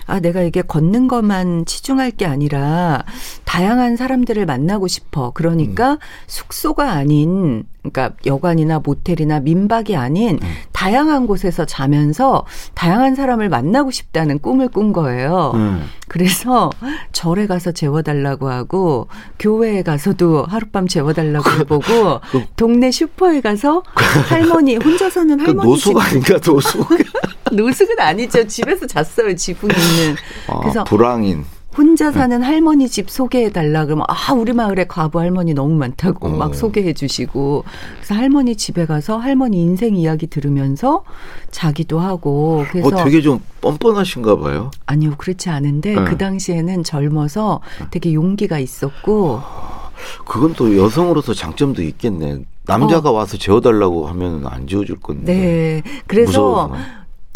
아, 0.06 0.20
내가 0.20 0.42
이게 0.42 0.62
걷는 0.62 1.08
것만 1.08 1.66
치중할 1.66 2.12
게 2.12 2.26
아니라 2.26 3.04
다양한 3.44 3.96
사람들을 3.96 4.46
만나고 4.46 4.86
싶어. 4.88 5.32
그러니까 5.32 5.92
음. 5.92 5.98
숙소가 6.26 6.92
아닌 6.92 7.64
그러니까 7.90 8.16
여관이나 8.26 8.80
모텔이나 8.80 9.40
민박이 9.40 9.96
아닌 9.96 10.38
음. 10.42 10.48
다양한 10.72 11.26
곳에서 11.26 11.64
자면서 11.64 12.44
다양한 12.74 13.14
사람을 13.14 13.48
만나고 13.48 13.90
싶다는 13.90 14.38
꿈을 14.40 14.68
꾼 14.68 14.92
거예요. 14.92 15.52
음. 15.54 15.84
그래서 16.08 16.70
절에 17.12 17.46
가서 17.46 17.72
재워달라고 17.72 18.48
하고 18.48 19.08
교회에 19.38 19.82
가서도 19.82 20.44
하룻밤 20.44 20.86
재워달라고 20.86 21.50
해보고 21.60 22.20
동네 22.56 22.90
슈퍼에 22.90 23.40
가서 23.40 23.82
할머니 24.28 24.76
혼자서는 24.76 25.38
그 25.38 25.44
할머니 25.46 25.68
노숙 25.68 25.98
아닌가 25.98 26.38
노숙. 26.44 26.88
노숙은 27.52 27.98
아니죠. 28.00 28.46
집에서 28.46 28.86
잤어요. 28.86 29.34
지붕이 29.34 29.72
있는. 29.96 30.16
아, 30.48 30.60
그래서 30.60 30.84
불황인. 30.84 31.44
혼자 31.76 32.10
사는 32.10 32.42
할머니 32.42 32.88
집 32.88 33.10
소개해 33.10 33.50
달라 33.50 33.84
그러면 33.84 34.06
아 34.08 34.32
우리 34.32 34.54
마을에 34.54 34.86
과부 34.86 35.20
할머니 35.20 35.52
너무 35.52 35.74
많다고 35.74 36.28
어. 36.28 36.30
막 36.30 36.54
소개해 36.54 36.94
주시고 36.94 37.64
그래서 37.96 38.14
할머니 38.14 38.56
집에 38.56 38.86
가서 38.86 39.18
할머니 39.18 39.60
인생 39.60 39.94
이야기 39.94 40.26
들으면서 40.26 41.04
자기도 41.50 42.00
하고 42.00 42.64
그래서 42.70 42.88
어, 42.88 43.04
되게 43.04 43.20
좀 43.20 43.40
뻔뻔하신가 43.60 44.38
봐요. 44.38 44.70
아니요 44.86 45.16
그렇지 45.18 45.50
않은데 45.50 45.94
네. 45.96 46.04
그 46.04 46.16
당시에는 46.16 46.82
젊어서 46.82 47.60
되게 47.90 48.14
용기가 48.14 48.58
있었고 48.58 49.42
그건 50.24 50.54
또 50.54 50.76
여성으로서 50.76 51.34
장점도 51.34 51.82
있겠네. 51.82 52.42
남자가 52.64 53.12
와서 53.12 53.36
재워달라고 53.36 54.08
하면 54.08 54.46
안 54.46 54.66
재워줄 54.66 54.98
건데. 55.00 55.32
어. 55.32 55.36
네 55.36 55.82
그래서 56.06 56.30
무서워서. 56.30 56.74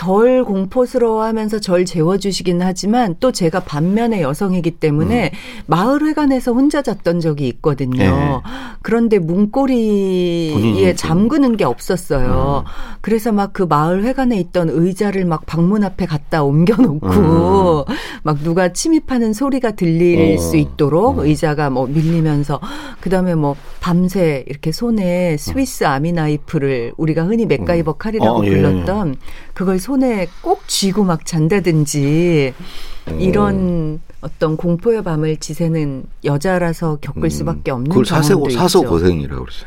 덜 0.05 0.45
공포스러워하면서 0.45 1.61
절 1.61 1.85
재워주시긴 1.85 2.63
하지만 2.63 3.17
또 3.21 3.33
제가 3.33 3.61
반면에 3.61 4.23
여성이기 4.23 4.71
때문에 4.71 5.31
마을회관에서 5.67 6.55
혼자 6.55 6.81
잤던 6.81 7.21
적이 7.21 7.49
있거든요. 7.49 8.03
음. 8.05 8.09
네. 8.09 8.51
그런데 8.81 9.19
문고리에 9.19 10.95
좀- 10.95 10.97
잠그는 10.97 11.59
게 11.59 11.65
없었어요. 11.65 12.65
음. 12.67 12.71
그래서 13.03 13.31
막 13.31 13.51
그 13.53 13.65
마을회관에 13.65 14.39
있던 14.41 14.71
의자를 14.71 15.25
막 15.27 15.45
방문 15.45 15.83
앞에 15.85 16.07
갖다 16.07 16.45
옮겨놓고 16.45 17.85
막 18.23 18.39
누가 18.43 18.73
침입하는 18.73 19.33
소리가 19.35 19.73
들릴 19.73 20.19
음. 20.19 20.39
어. 20.39 20.41
수 20.41 20.57
있도록 20.57 21.19
음. 21.19 21.27
의자가 21.27 21.69
뭐 21.69 21.87
밀리면서 21.87 22.59
그다음에 23.01 23.35
뭐 23.35 23.55
밤새 23.81 24.45
이렇게 24.49 24.73
손에 24.73 25.37
스위스 25.37 25.85
아미 25.85 26.13
나이프를 26.13 26.93
우리가 26.97 27.25
흔히 27.25 27.45
맥가이버 27.45 27.95
칼이라고 27.95 28.39
어, 28.39 28.45
예. 28.47 28.51
불렀던 28.51 29.17
그걸 29.61 29.79
손에 29.79 30.27
꼭 30.41 30.67
쥐고 30.69 31.05
막 31.05 31.27
잔다든지 31.27 32.55
이런 33.19 34.01
어떤 34.23 34.57
공포의 34.57 35.05
밤을 35.05 35.37
지새는 35.37 36.05
여자라서 36.25 36.97
겪을 37.03 37.29
수밖에 37.29 37.71
없는 37.71 37.89
음. 37.89 37.91
그걸 37.91 38.07
사서 38.07 38.41
있죠. 38.49 38.83
고생이라고 38.85 39.45
그러죠. 39.45 39.67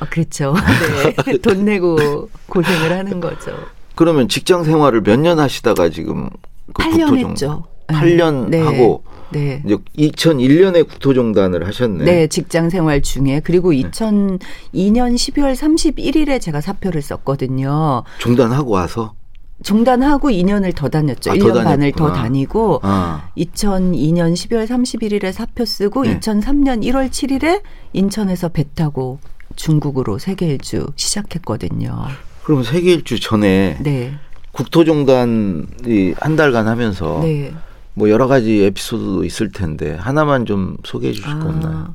아, 0.00 0.06
그렇죠. 0.08 0.54
네. 1.26 1.36
돈 1.42 1.66
내고 1.66 2.30
고생을 2.48 2.90
하는 2.90 3.20
거죠. 3.20 3.52
그러면 3.96 4.28
직장 4.30 4.64
생활을 4.64 5.02
몇 5.02 5.18
년 5.20 5.38
하시다가 5.38 5.90
지금 5.90 6.30
그 6.72 6.82
8년 6.82 7.10
국토종- 7.10 7.28
했죠. 7.32 7.64
8년 7.88 8.48
네. 8.48 8.62
하고 8.62 9.04
네. 9.30 9.62
이제 9.66 9.76
2001년에 9.98 10.88
국토종단을 10.88 11.66
하셨네. 11.66 12.02
네, 12.04 12.26
직장 12.28 12.70
생활 12.70 13.02
중에 13.02 13.42
그리고 13.44 13.72
2002년 13.72 14.38
12월 14.72 15.54
31일에 15.54 16.40
제가 16.40 16.62
사표를 16.62 17.02
썼거든요. 17.02 18.04
종단하고 18.20 18.70
와서 18.70 19.12
종단하고 19.62 20.30
2년을 20.30 20.74
더 20.74 20.88
다녔죠. 20.88 21.30
아, 21.30 21.34
1년 21.34 21.54
더 21.54 21.62
반을 21.62 21.92
더. 21.92 22.12
다니고 22.12 22.80
아, 22.82 23.30
2002년 23.36 24.34
12월 24.34 24.66
31일에 24.66 25.32
사표 25.32 25.64
쓰고 25.64 26.04
네. 26.04 26.18
2003년 26.18 26.82
1월 26.84 27.08
7일에 27.08 27.62
인천에서 27.92 28.48
배 28.48 28.64
타고 28.74 29.18
중국으로 29.56 30.18
세계 30.18 30.46
일주 30.46 30.86
시작했거든요. 30.96 32.06
그럼 32.42 32.62
세계 32.62 32.92
일주 32.92 33.20
전에 33.20 33.78
네. 33.80 34.12
국토종단이 34.52 36.14
한 36.18 36.36
달간 36.36 36.68
하면서 36.68 37.20
네. 37.22 37.52
뭐 37.94 38.10
여러 38.10 38.26
가지 38.26 38.64
에피소드도 38.64 39.24
있을 39.24 39.50
텐데 39.52 39.94
하나만 39.94 40.46
좀 40.46 40.76
소개해 40.84 41.12
주실 41.12 41.38
거 41.40 41.48
없나요? 41.48 41.76
아, 41.76 41.94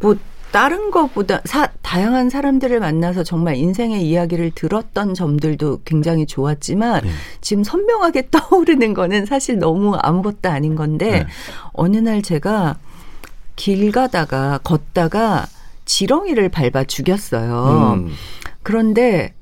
뭐 0.00 0.16
다른 0.52 0.90
거보다 0.90 1.40
사, 1.44 1.68
다양한 1.82 2.28
사람들을 2.28 2.80
만나서 2.80 3.22
정말 3.22 3.56
인생의 3.56 4.02
이야기를 4.06 4.52
들었던 4.54 5.14
점들도 5.14 5.82
굉장히 5.84 6.26
좋았지만 6.26 7.02
네. 7.04 7.10
지금 7.40 7.62
선명하게 7.62 8.28
떠오르는 8.32 8.94
거는 8.94 9.26
사실 9.26 9.58
너무 9.58 9.94
아무것도 9.96 10.48
아닌 10.48 10.74
건데 10.74 11.10
네. 11.10 11.26
어느 11.72 11.96
날 11.96 12.22
제가 12.22 12.78
길 13.56 13.92
가다가 13.92 14.58
걷다가 14.64 15.46
지렁이를 15.84 16.48
밟아 16.48 16.84
죽였어요. 16.84 17.94
음, 17.96 18.12
그런데 18.62 19.34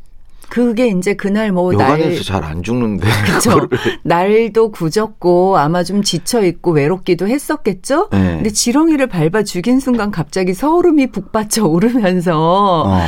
그게 0.51 0.89
이제 0.89 1.15
그날 1.15 1.53
뭐날잘안 1.53 2.63
죽는데 2.63 3.07
그렇죠. 3.27 3.69
날도 4.03 4.71
굳었고 4.71 5.59
아마 5.59 5.83
좀 5.85 6.03
지쳐 6.03 6.43
있고 6.45 6.73
외롭기도 6.73 7.29
했었겠죠. 7.29 8.09
네. 8.13 8.19
근데 8.37 8.51
지렁이를 8.51 9.07
밟아 9.09 9.43
죽인 9.43 9.81
순간 9.81 10.11
갑자기 10.11 10.55
서울음이 10.55 11.09
북받쳐 11.09 11.67
오르면서 11.69 12.85
어. 12.87 13.01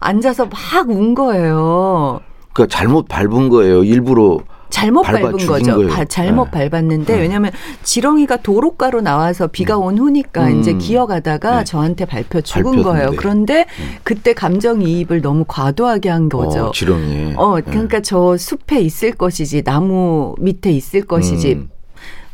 앉아서 0.00 0.46
막 0.46 0.88
운 0.88 1.14
거예요. 1.14 2.20
그러니까 2.52 2.76
잘못 2.76 3.06
밟은 3.08 3.48
거예요. 3.48 3.84
일부러 3.84 4.38
잘못 4.70 5.02
밟은 5.02 5.32
거죠. 5.46 5.88
바- 5.88 6.04
잘못 6.04 6.50
네. 6.52 6.68
밟았는데 6.70 7.14
네. 7.14 7.20
왜냐하면 7.20 7.50
지렁이가 7.82 8.38
도로가로 8.38 9.00
나와서 9.00 9.46
비가 9.48 9.76
온 9.76 9.98
후니까 9.98 10.46
음. 10.46 10.60
이제 10.60 10.72
기어가다가 10.74 11.58
네. 11.58 11.64
저한테 11.64 12.04
밟혀 12.04 12.40
죽은 12.40 12.62
밟혔는데. 12.64 12.82
거예요. 12.88 13.10
그런데 13.16 13.66
그때 14.04 14.32
감정이입을 14.32 15.20
너무 15.20 15.44
과도하게 15.46 16.08
한 16.08 16.28
거죠. 16.28 16.66
어, 16.66 16.70
지렁이. 16.72 17.34
어, 17.36 17.58
그러니까 17.64 18.00
저 18.00 18.36
숲에 18.36 18.80
있을 18.80 19.12
것이지, 19.12 19.62
나무 19.62 20.34
밑에 20.38 20.70
있을 20.70 21.02
것이지, 21.02 21.52
음. 21.54 21.70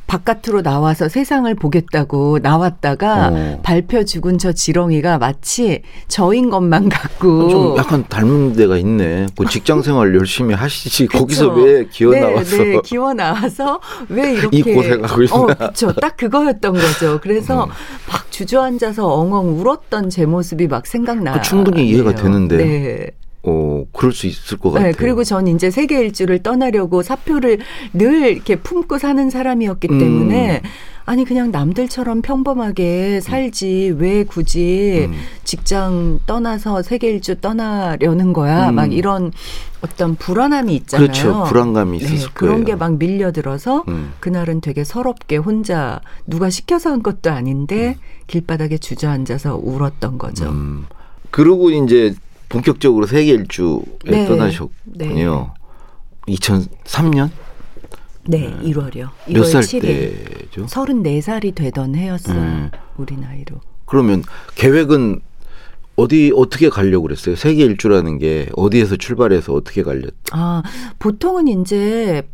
바깥으로 0.07 0.63
나와서 0.63 1.09
세상을 1.09 1.53
보겠다고 1.57 2.39
나왔다가 2.41 3.31
어. 3.33 3.61
밟혀 3.63 4.05
죽은 4.05 4.39
저 4.39 4.53
지렁이가 4.53 5.19
마치 5.19 5.83
저인 6.09 6.51
것만 6.51 6.89
같고. 6.89 7.49
좀 7.49 7.77
약간 7.77 8.05
닮은 8.09 8.55
데가 8.55 8.77
있네. 8.79 9.27
그 9.37 9.47
직장 9.47 9.83
생활 9.83 10.15
열심히 10.15 10.55
하시지. 10.55 11.07
거기서? 11.07 11.49
왜 11.55 11.87
기어 11.91 12.11
네, 12.11 12.21
나와서 12.21 12.57
네, 12.57 12.81
기어 12.85 13.13
나와서 13.15 13.81
왜 14.09 14.35
이렇게 14.35 14.57
이 14.57 14.63
고생하고 14.63 15.23
있나? 15.23 15.37
어, 15.37 15.47
그렇죠. 15.47 15.93
딱 15.95 16.17
그거였던 16.17 16.75
거죠. 16.75 17.21
그래서 17.23 17.65
음. 17.65 17.71
막 18.11 18.31
주저앉아서 18.31 19.07
엉엉 19.07 19.61
울었던 19.61 20.11
제 20.11 20.27
모습이 20.27 20.69
막 20.69 20.87
생각나. 20.87 21.33
그 21.33 21.43
충분히 21.43 21.89
이해가 21.89 22.15
되는데. 22.15 22.57
네. 22.57 23.11
어, 23.47 23.85
그럴 23.93 24.13
수 24.13 24.27
있을 24.27 24.59
것 24.59 24.73
같아요. 24.73 24.91
네, 24.91 24.97
그리고 24.97 25.23
전 25.23 25.47
이제 25.47 25.71
세계 25.71 26.01
일주를 26.01 26.43
떠나려고 26.43 27.03
사표를 27.03 27.59
늘 27.93 28.33
이렇게 28.33 28.57
품고 28.57 28.99
사는 28.99 29.31
사람이었기 29.31 29.89
음. 29.89 29.99
때문에 29.99 30.63
아니 31.05 31.25
그냥 31.25 31.53
남들처럼 31.53 32.21
평범하게 32.21 33.21
살지 33.21 33.95
왜 33.99 34.25
굳이 34.25 35.07
음. 35.09 35.15
직장 35.45 36.19
떠나서 36.27 36.83
세계 36.83 37.11
일주 37.11 37.41
떠나려는 37.41 38.33
거야 38.33 38.71
음. 38.71 38.75
막 38.75 38.93
이런 38.93 39.31
어떤 39.81 40.17
불안함이 40.17 40.75
있잖아요. 40.75 41.07
그렇죠. 41.07 41.45
불안감이 41.45 41.99
네, 42.01 42.05
있었을 42.05 42.31
그런 42.35 42.65
거예요. 42.65 42.79
게막 42.79 42.99
밀려들어서 42.99 43.85
음. 43.87 44.15
그날은 44.19 44.61
되게 44.61 44.83
서럽게 44.83 45.37
혼자 45.37 46.01
누가 46.27 46.51
시켜서 46.51 46.91
한 46.91 47.05
것도 47.05 47.31
아닌데 47.31 47.97
길바닥에 48.27 48.79
주저앉아서 48.79 49.61
울었던 49.63 50.19
거죠. 50.19 50.49
음. 50.49 50.87
그러고 51.31 51.71
이제 51.71 52.15
본격적으로 52.49 53.07
세계 53.07 53.33
일주에 53.33 53.81
네. 54.05 54.27
떠나셨군요. 54.27 55.55
2003년 56.29 57.31
네, 58.29 58.57
1월이요. 58.63 59.09
1월 59.29 59.33
몇살 59.33 59.63
7일. 59.63 59.81
때죠? 59.83 60.67
34살이 60.67 61.55
되던 61.55 61.95
해였어요. 61.95 62.37
음. 62.37 62.71
우리 62.97 63.17
나이로. 63.17 63.61
그러면 63.85 64.25
계획은 64.57 65.21
어디 65.95 66.33
어떻게 66.35 66.69
가려고 66.69 67.05
그랬어요? 67.05 67.37
세계 67.37 67.65
일주라는 67.65 68.19
게 68.19 68.49
어디에서 68.55 68.97
출발해서 68.97 69.55
어떻게 69.55 69.83
갈렸? 69.83 70.13
아, 70.33 70.63
보통은 70.99 71.49
이제 71.49 72.29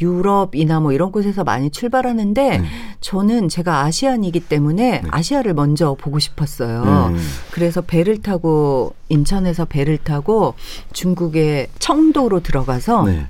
유럽이나 0.00 0.80
뭐 0.80 0.92
이런 0.92 1.10
곳에서 1.10 1.42
많이 1.44 1.70
출발하는데 1.70 2.58
음. 2.58 2.64
저는 3.00 3.48
제가 3.48 3.82
아시안이기 3.82 4.40
때문에 4.40 5.00
네. 5.00 5.08
아시아를 5.10 5.54
먼저 5.54 5.94
보고 5.94 6.18
싶었어요. 6.18 7.12
음. 7.12 7.18
그래서 7.50 7.80
배를 7.80 8.20
타고 8.20 8.94
인천에서 9.08 9.64
배를 9.64 9.98
타고 9.98 10.54
중국의 10.92 11.68
청도로 11.78 12.40
들어가서 12.40 13.04
네. 13.04 13.26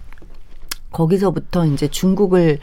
거기서부터 0.90 1.66
이제 1.66 1.88
중국을 1.88 2.58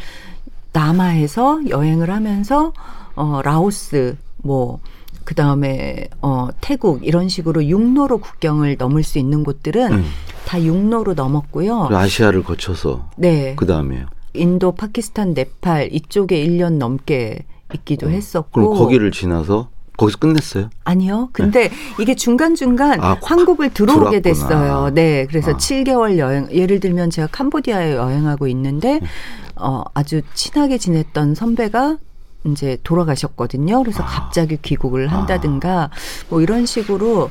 남하해서 0.73 1.69
여행을 1.69 2.09
하면서 2.09 2.73
어 3.15 3.41
라오스 3.43 4.17
뭐 4.37 4.79
그 5.23 5.35
다음에 5.35 6.07
어 6.21 6.47
태국 6.61 7.05
이런 7.05 7.29
식으로 7.29 7.65
육로로 7.65 8.19
국경을 8.19 8.77
넘을 8.77 9.03
수 9.03 9.19
있는 9.19 9.43
곳들은 9.43 9.93
음. 9.93 10.05
다 10.45 10.61
육로로 10.61 11.13
넘었고요. 11.13 11.89
아시아를 11.91 12.43
거쳐서 12.43 13.09
네. 13.17 13.55
그 13.55 13.65
다음에요. 13.65 14.05
인도, 14.33 14.71
파키스탄, 14.71 15.33
네팔 15.33 15.93
이쪽에 15.93 16.43
1년 16.45 16.77
넘게 16.77 17.45
있기도 17.75 18.09
했었고. 18.09 18.49
그럼 18.51 18.73
거기를 18.77 19.11
지나서 19.11 19.69
거기서 19.97 20.17
끝냈어요? 20.17 20.69
아니요. 20.83 21.29
근데 21.33 21.69
이게 21.99 22.15
중간중간 22.15 22.99
아, 22.99 23.17
한국을 23.21 23.73
들어오게 23.73 24.21
들어왔구나. 24.21 24.21
됐어요. 24.21 24.89
네. 24.93 25.27
그래서 25.27 25.51
아. 25.51 25.57
7개월 25.57 26.17
여행, 26.17 26.47
예를 26.51 26.79
들면 26.79 27.11
제가 27.11 27.27
캄보디아에 27.27 27.93
여행하고 27.93 28.47
있는데, 28.47 28.99
네. 28.99 29.07
어, 29.55 29.83
아주 29.93 30.21
친하게 30.33 30.79
지냈던 30.79 31.35
선배가 31.35 31.97
이제 32.45 32.77
돌아가셨거든요. 32.83 33.77
아. 33.77 33.79
그래서 33.83 34.03
갑자기 34.03 34.57
귀국을 34.61 35.07
한다든가, 35.07 35.89
뭐 36.29 36.41
이런 36.41 36.65
식으로, 36.65 37.29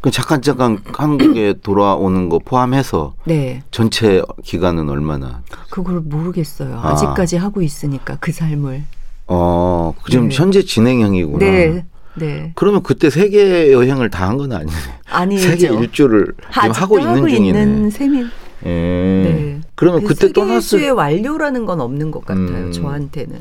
그 0.00 0.10
잠깐 0.10 0.42
잠깐 0.42 0.78
한국에 0.86 1.54
돌아오는 1.62 2.28
거 2.28 2.38
포함해서 2.38 3.14
네. 3.24 3.62
전체 3.70 4.22
기간은 4.42 4.88
얼마나? 4.90 5.42
그걸 5.70 6.00
모르겠어요. 6.00 6.78
아. 6.78 6.90
아직까지 6.92 7.36
하고 7.36 7.62
있으니까 7.62 8.16
그 8.20 8.30
삶을. 8.32 8.84
어, 9.26 9.94
지금 10.10 10.28
네. 10.28 10.34
현재 10.36 10.62
진행형이구나. 10.62 11.38
네. 11.38 11.86
네. 12.16 12.52
그러면 12.54 12.82
그때 12.82 13.08
세계 13.10 13.72
여행을 13.72 14.08
다 14.10 14.26
한 14.28 14.36
건 14.38 14.52
아니네. 14.52 14.72
아니죠. 15.10 15.48
세계 15.48 15.66
일주를 15.68 16.32
지금 16.52 16.70
하고 16.70 16.98
있는 16.98 17.16
중이네. 17.26 17.62
있는 17.62 17.90
셈이. 17.90 18.24
예. 18.66 18.68
네. 18.68 19.60
그러면 19.74 20.02
그 20.02 20.08
그때 20.08 20.32
떠났을 20.32 20.90
완료라는 20.92 21.66
건 21.66 21.80
없는 21.80 22.10
것 22.10 22.24
같아요. 22.24 22.46
음. 22.66 22.72
저한테는. 22.72 23.38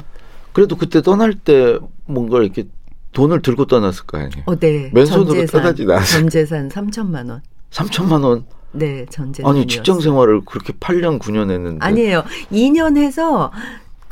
그래도 0.54 0.76
그때 0.78 1.02
떠날 1.02 1.34
때 1.34 1.78
뭔가 2.06 2.42
이렇게 2.42 2.66
돈을 3.12 3.42
들고 3.42 3.66
떠났을 3.66 4.06
거 4.06 4.18
아니에요. 4.18 4.44
어, 4.46 4.56
네. 4.56 4.90
맨손으로 4.94 5.26
전재산, 5.26 5.62
떠나지 5.62 5.84
않았어요. 5.84 6.20
전재산 6.22 6.70
3천만 6.70 7.30
원. 7.30 7.42
3천만 7.72 8.24
원. 8.24 8.46
네, 8.72 9.06
전재산. 9.10 9.50
아니 9.50 9.68
직장 9.68 10.00
생활을 10.00 10.42
그렇게 10.46 10.74
8년 10.74 11.20
9년 11.20 11.52
했는데. 11.52 11.86
아니에요. 11.86 12.24
2년 12.52 12.98
해서 12.98 13.52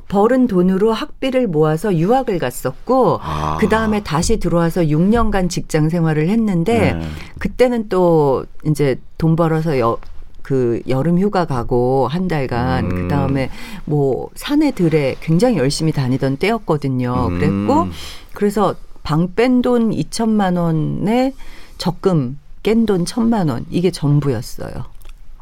벌은 0.08 0.48
돈으로 0.48 0.92
학비를 0.92 1.48
모아서 1.48 1.96
유학을 1.96 2.38
갔었고 2.38 3.20
아. 3.22 3.58
그 3.60 3.70
다음에 3.70 4.04
다시 4.04 4.38
들어와서 4.38 4.82
6년간 4.82 5.50
직장 5.50 5.88
생활을 5.90 6.28
했는데 6.28 6.94
네. 6.94 7.08
그때는 7.40 7.88
또 7.88 8.46
이제 8.66 9.00
돈 9.18 9.38
벌어서 9.38 9.80
여, 9.80 9.98
그 10.42 10.82
여름 10.88 11.20
휴가 11.20 11.46
가고 11.46 12.08
한 12.10 12.28
달간 12.28 12.86
음. 12.86 12.90
그 12.90 13.08
다음에 13.08 13.50
뭐 13.86 14.30
산에 14.36 14.72
들에 14.72 15.16
굉장히 15.22 15.58
열심히 15.58 15.92
다니던 15.92 16.38
때였거든요. 16.38 17.28
음. 17.30 17.40
그랬고 17.40 17.88
그래서 18.34 18.76
방 19.04 19.34
뺀 19.36 19.62
돈 19.62 19.92
2천만 19.92 20.58
원에 20.58 21.34
적금 21.78 22.38
깬돈 22.64 23.06
1천만 23.06 23.50
원 23.50 23.66
이게 23.72 23.90
전부였어요. 23.92 24.86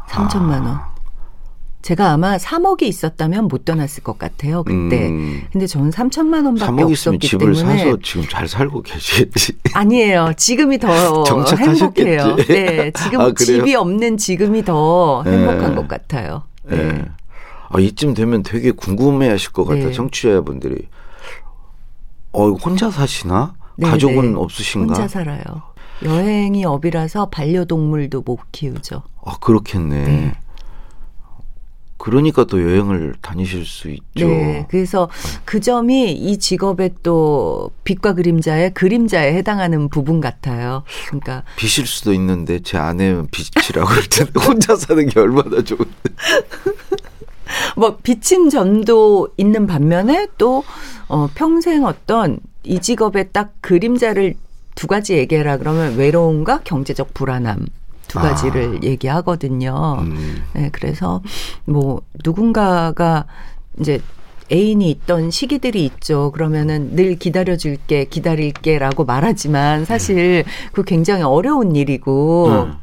3천만 0.07 0.65
원. 0.65 0.79
제가 1.81 2.11
아마 2.11 2.35
3억이 2.37 2.83
있었다면 2.83 3.47
못 3.47 3.63
떠났을 3.63 4.03
것 4.03 4.19
같아요. 4.19 4.63
그때. 4.63 5.07
음. 5.07 5.43
근데 5.51 5.65
저는 5.65 5.91
3천만 5.91 6.45
원밖에 6.45 6.71
3억 6.71 6.91
있으면 6.91 7.15
없었기 7.15 7.27
집을 7.27 7.53
때문에 7.53 7.77
사서 7.77 7.97
지금 8.03 8.27
잘 8.27 8.47
살고 8.47 8.81
계시겠지. 8.81 9.53
아니에요. 9.73 10.33
지금이 10.35 10.77
더. 10.79 11.23
행복해요. 11.57 12.35
네, 12.35 12.91
지금 12.91 13.21
아? 13.21 13.33
집이 13.33 13.75
없는 13.75 14.17
지금이 14.17 14.65
더 14.65 15.23
네. 15.25 15.31
행복한 15.37 15.75
것 15.75 15.87
같아요. 15.87 16.43
네. 16.63 16.77
예. 16.77 17.05
아, 17.69 17.79
이쯤 17.79 18.13
되면 18.13 18.43
되게 18.43 18.71
궁금해 18.71 19.29
하실 19.29 19.51
것 19.51 19.63
같아요. 19.63 19.87
네. 19.87 19.91
청취자분들이. 19.93 20.87
어, 22.31 22.49
혼자 22.51 22.91
사시나? 22.91 23.53
네, 23.77 23.89
가족은 23.89 24.33
네. 24.33 24.37
없으신가? 24.37 24.93
혼자 24.95 25.07
살아요. 25.07 25.43
여행이 26.03 26.65
업이라서 26.65 27.29
반려동물도 27.29 28.21
못 28.25 28.39
키우죠. 28.51 29.03
아, 29.25 29.37
그렇겠네. 29.39 30.33
네. 31.99 32.03
그러니까 32.09 32.45
또 32.45 32.62
여행을 32.62 33.15
다니실 33.21 33.65
수 33.65 33.89
있죠. 33.89 34.27
네. 34.27 34.65
그래서 34.69 35.09
그 35.45 35.59
점이 35.59 36.13
이 36.13 36.38
직업의 36.39 36.91
또 37.03 37.71
빛과 37.83 38.13
그림자의 38.13 38.73
그림자에 38.73 39.33
해당하는 39.33 39.89
부분 39.89 40.21
같아요. 40.21 40.83
그러니까 41.07 41.43
빚일 41.57 41.85
수도 41.85 42.13
있는데 42.13 42.59
제 42.59 42.77
아내는 42.77 43.27
빚이라고 43.27 43.88
그럴 43.88 44.03
텐데 44.05 44.31
혼자 44.39 44.75
사는 44.75 45.05
게 45.07 45.19
얼마나 45.19 45.62
좋은데. 45.62 45.93
뭐 47.75 47.97
비친 47.97 48.49
점도 48.49 49.29
있는 49.38 49.67
반면에 49.67 50.27
또 50.38 50.63
어, 51.07 51.27
평생 51.33 51.85
어떤 51.85 52.39
이 52.63 52.79
직업의 52.79 53.29
딱 53.33 53.53
그림자를 53.62 54.35
두 54.75 54.88
가지 54.88 55.13
얘기해라 55.15 55.57
그러면 55.57 55.97
외로움과 55.97 56.62
경제적 56.63 57.13
불안함 57.13 57.65
두 58.10 58.19
가지를 58.19 58.84
얘기하거든요. 58.84 60.00
음. 60.02 60.43
네, 60.54 60.69
그래서 60.74 61.22
뭐 61.63 62.02
누군가가 62.26 63.26
이제 63.80 64.02
애인이 64.52 64.89
있던 64.89 65.32
시기들이 65.32 65.86
있죠. 65.86 66.32
그러면은 66.32 66.95
늘 66.95 67.15
기다려줄게, 67.15 68.06
기다릴게라고 68.06 69.06
말하지만 69.06 69.86
사실 69.86 70.43
그 70.74 70.84
굉장히 70.84 71.24
어려운 71.24 71.76
일이고 71.76 72.48
음. 72.48 72.74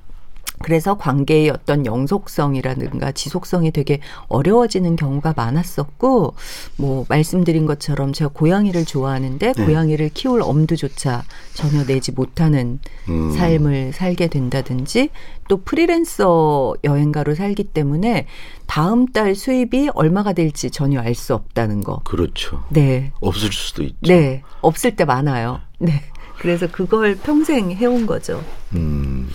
그래서 0.62 0.96
관계의 0.96 1.50
어떤 1.50 1.84
영속성이라든가 1.86 3.12
지속성이 3.12 3.70
되게 3.70 4.00
어려워지는 4.28 4.96
경우가 4.96 5.34
많았었고, 5.36 6.34
뭐, 6.76 7.04
말씀드린 7.08 7.66
것처럼 7.66 8.12
제가 8.12 8.30
고양이를 8.32 8.84
좋아하는데, 8.84 9.52
네. 9.52 9.64
고양이를 9.64 10.10
키울 10.14 10.42
엄두조차 10.42 11.24
전혀 11.54 11.84
내지 11.84 12.12
못하는 12.12 12.78
음. 13.08 13.30
삶을 13.32 13.92
살게 13.92 14.28
된다든지, 14.28 15.10
또 15.48 15.62
프리랜서 15.62 16.74
여행가로 16.84 17.34
살기 17.34 17.64
때문에 17.64 18.26
다음 18.66 19.06
달 19.06 19.34
수입이 19.34 19.90
얼마가 19.94 20.32
될지 20.32 20.70
전혀 20.70 21.00
알 21.00 21.14
수 21.14 21.34
없다는 21.34 21.82
거. 21.82 22.00
그렇죠. 22.04 22.64
네. 22.68 23.12
없을 23.20 23.52
수도 23.52 23.82
있죠. 23.82 23.96
네. 24.02 24.42
없을 24.60 24.96
때 24.96 25.04
많아요. 25.04 25.60
네. 25.78 26.02
그래서 26.38 26.66
그걸 26.70 27.16
평생 27.16 27.70
해온 27.70 28.06
거죠. 28.06 28.44
음. 28.74 29.30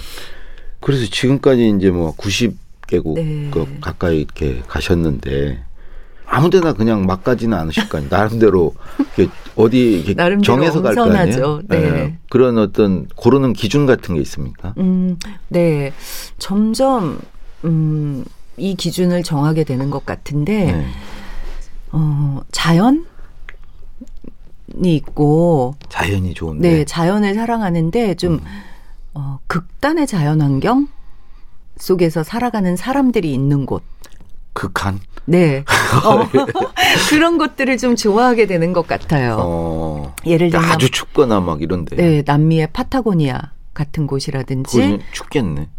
그래서 0.82 1.06
지금까지 1.10 1.74
이제 1.78 1.90
뭐 1.92 2.16
90개국 2.16 3.16
네. 3.16 3.50
그 3.52 3.78
가까이 3.80 4.18
이렇게 4.22 4.62
가셨는데 4.68 5.64
아무데나 6.26 6.74
그냥 6.74 7.06
막 7.06 7.24
가지는 7.24 7.58
않으실 7.58 7.90
거 7.90 7.98
아니에요. 7.98 8.10
나름대로 8.10 8.74
이렇게 9.18 9.32
어디 9.56 9.94
이렇게 9.98 10.14
나름대로 10.14 10.44
정해서 10.56 10.82
갈 10.82 10.96
거 10.96 11.04
아니에요. 11.04 11.62
네. 11.68 11.78
예. 11.78 12.18
그런 12.30 12.58
어떤 12.58 13.08
고르는 13.16 13.54
기준 13.54 13.86
같은 13.86 14.16
게 14.16 14.22
있습니까? 14.22 14.74
음, 14.78 15.18
네. 15.50 15.92
점점, 16.40 17.20
음, 17.66 18.24
이 18.58 18.76
기준을 18.76 19.24
정하게 19.24 19.66
되는 19.66 19.90
것 19.90 20.06
같은데, 20.06 20.72
네. 20.72 20.88
어, 21.92 22.42
자연 22.52 23.06
이 24.84 24.96
있고, 24.96 25.76
자연이 25.90 26.34
좋은데. 26.34 26.70
네, 26.78 26.86
자연을 26.86 27.36
사랑하는데 27.36 28.16
좀, 28.16 28.36
음. 28.36 28.40
어, 29.14 29.40
극단의 29.48 30.08
자연 30.08 30.42
환경 30.42 30.88
속에서 31.78 32.24
살아가는 32.24 32.76
사람들이 32.76 33.34
있는 33.34 33.66
곳. 33.66 33.84
극한. 34.54 35.00
네. 35.26 35.64
어, 36.06 36.28
그런 37.10 37.38
것들을 37.38 37.78
좀 37.78 37.96
좋아하게 37.96 38.48
되는 38.48 38.74
것 38.74 38.88
같아요. 38.88 39.38
어. 39.40 40.14
예를 40.26 40.50
들면, 40.50 40.70
아주 40.70 40.92
춥거나 40.92 41.40
막 41.40 41.62
이런데. 41.62 41.96
네, 41.96 42.24
남미의 42.26 42.70
파타고니아 42.74 43.40
같은 43.74 44.08
곳이라든지, 44.08 45.00
춥겠네. 45.14 45.70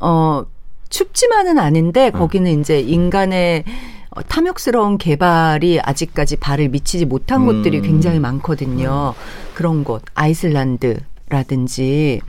어, 0.00 0.44
춥지만은 0.88 1.58
어. 1.58 1.62
않은데 1.62 2.10
거기는 2.10 2.60
이제 2.60 2.80
인간의 2.80 3.64
어, 4.10 4.22
탐욕스러운 4.22 4.98
개발이 4.98 5.80
아직까지 5.80 6.36
발을 6.36 6.68
미치지 6.70 7.04
못한 7.04 7.42
음. 7.42 7.46
곳들이 7.46 7.80
굉장히 7.80 8.18
많거든요. 8.18 9.14
그런 9.54 9.84
곳, 9.84 10.02
아이슬란드라든지 10.14 12.20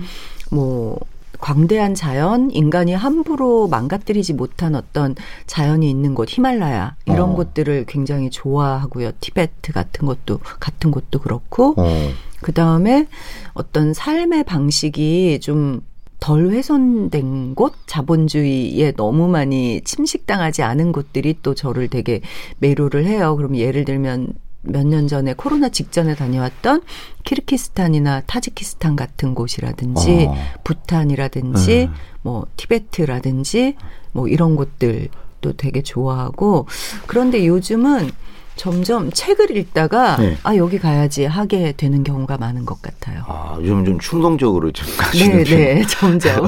뭐 0.52 1.00
광대한 1.40 1.96
자연, 1.96 2.52
인간이 2.52 2.94
함부로 2.94 3.68
망가뜨리지 3.68 4.34
못한 4.34 4.76
어떤 4.76 5.16
자연이 5.48 5.90
있는 5.90 6.14
곳, 6.14 6.30
히말라야 6.30 6.96
이런 7.06 7.32
어. 7.32 7.36
곳들을 7.36 7.86
굉장히 7.88 8.30
좋아하고요. 8.30 9.12
티베트 9.20 9.74
같은 9.74 10.06
것도 10.06 10.40
같은 10.60 10.92
곳도 10.92 11.20
그렇고 11.20 11.74
어. 11.78 12.10
그 12.42 12.54
다음에 12.54 13.08
어떤 13.54 13.94
삶의 13.94 14.44
방식이 14.44 15.40
좀 15.42 15.82
덜 16.22 16.52
훼손된 16.52 17.56
곳, 17.56 17.74
자본주의에 17.88 18.92
너무 18.92 19.28
많이 19.28 19.82
침식당하지 19.82 20.62
않은 20.62 20.92
곳들이 20.92 21.36
또 21.42 21.56
저를 21.56 21.88
되게 21.88 22.22
매료를 22.60 23.06
해요. 23.06 23.36
그럼 23.36 23.58
예를 23.58 23.86
들면 23.86 24.36
몇 24.64 24.86
년 24.86 25.08
전에 25.08 25.34
코로나 25.34 25.70
직전에 25.70 26.16
다녀왔던 26.16 26.82
키르키스탄이나 27.24 28.22
타지키스탄 28.28 28.96
같은 28.96 29.34
곳이라든지 29.34 30.28
어. 30.30 30.36
부탄이라든지 30.64 31.68
네. 31.68 31.90
뭐 32.22 32.46
티베트라든지 32.58 33.76
뭐 34.12 34.28
이런 34.28 34.56
곳들도 34.56 35.54
되게 35.58 35.82
좋아하고 35.82 36.68
그런데 37.08 37.46
요즘은 37.48 38.12
점점 38.56 39.10
책을 39.12 39.56
읽다가 39.58 40.18
네. 40.18 40.38
아 40.44 40.56
여기 40.56 40.78
가야지 40.78 41.26
하게 41.26 41.72
되는 41.72 42.04
경우가 42.04 42.38
많은 42.38 42.66
것 42.66 42.82
같아요. 42.82 43.24
아, 43.28 43.56
요즘 43.60 43.84
좀 43.86 43.98
충동적으로 44.00 44.72
좀 44.72 44.86
네, 44.88 44.98
가시는 44.98 45.44
편. 45.46 45.58
네, 45.58 45.82
점점. 45.90 46.48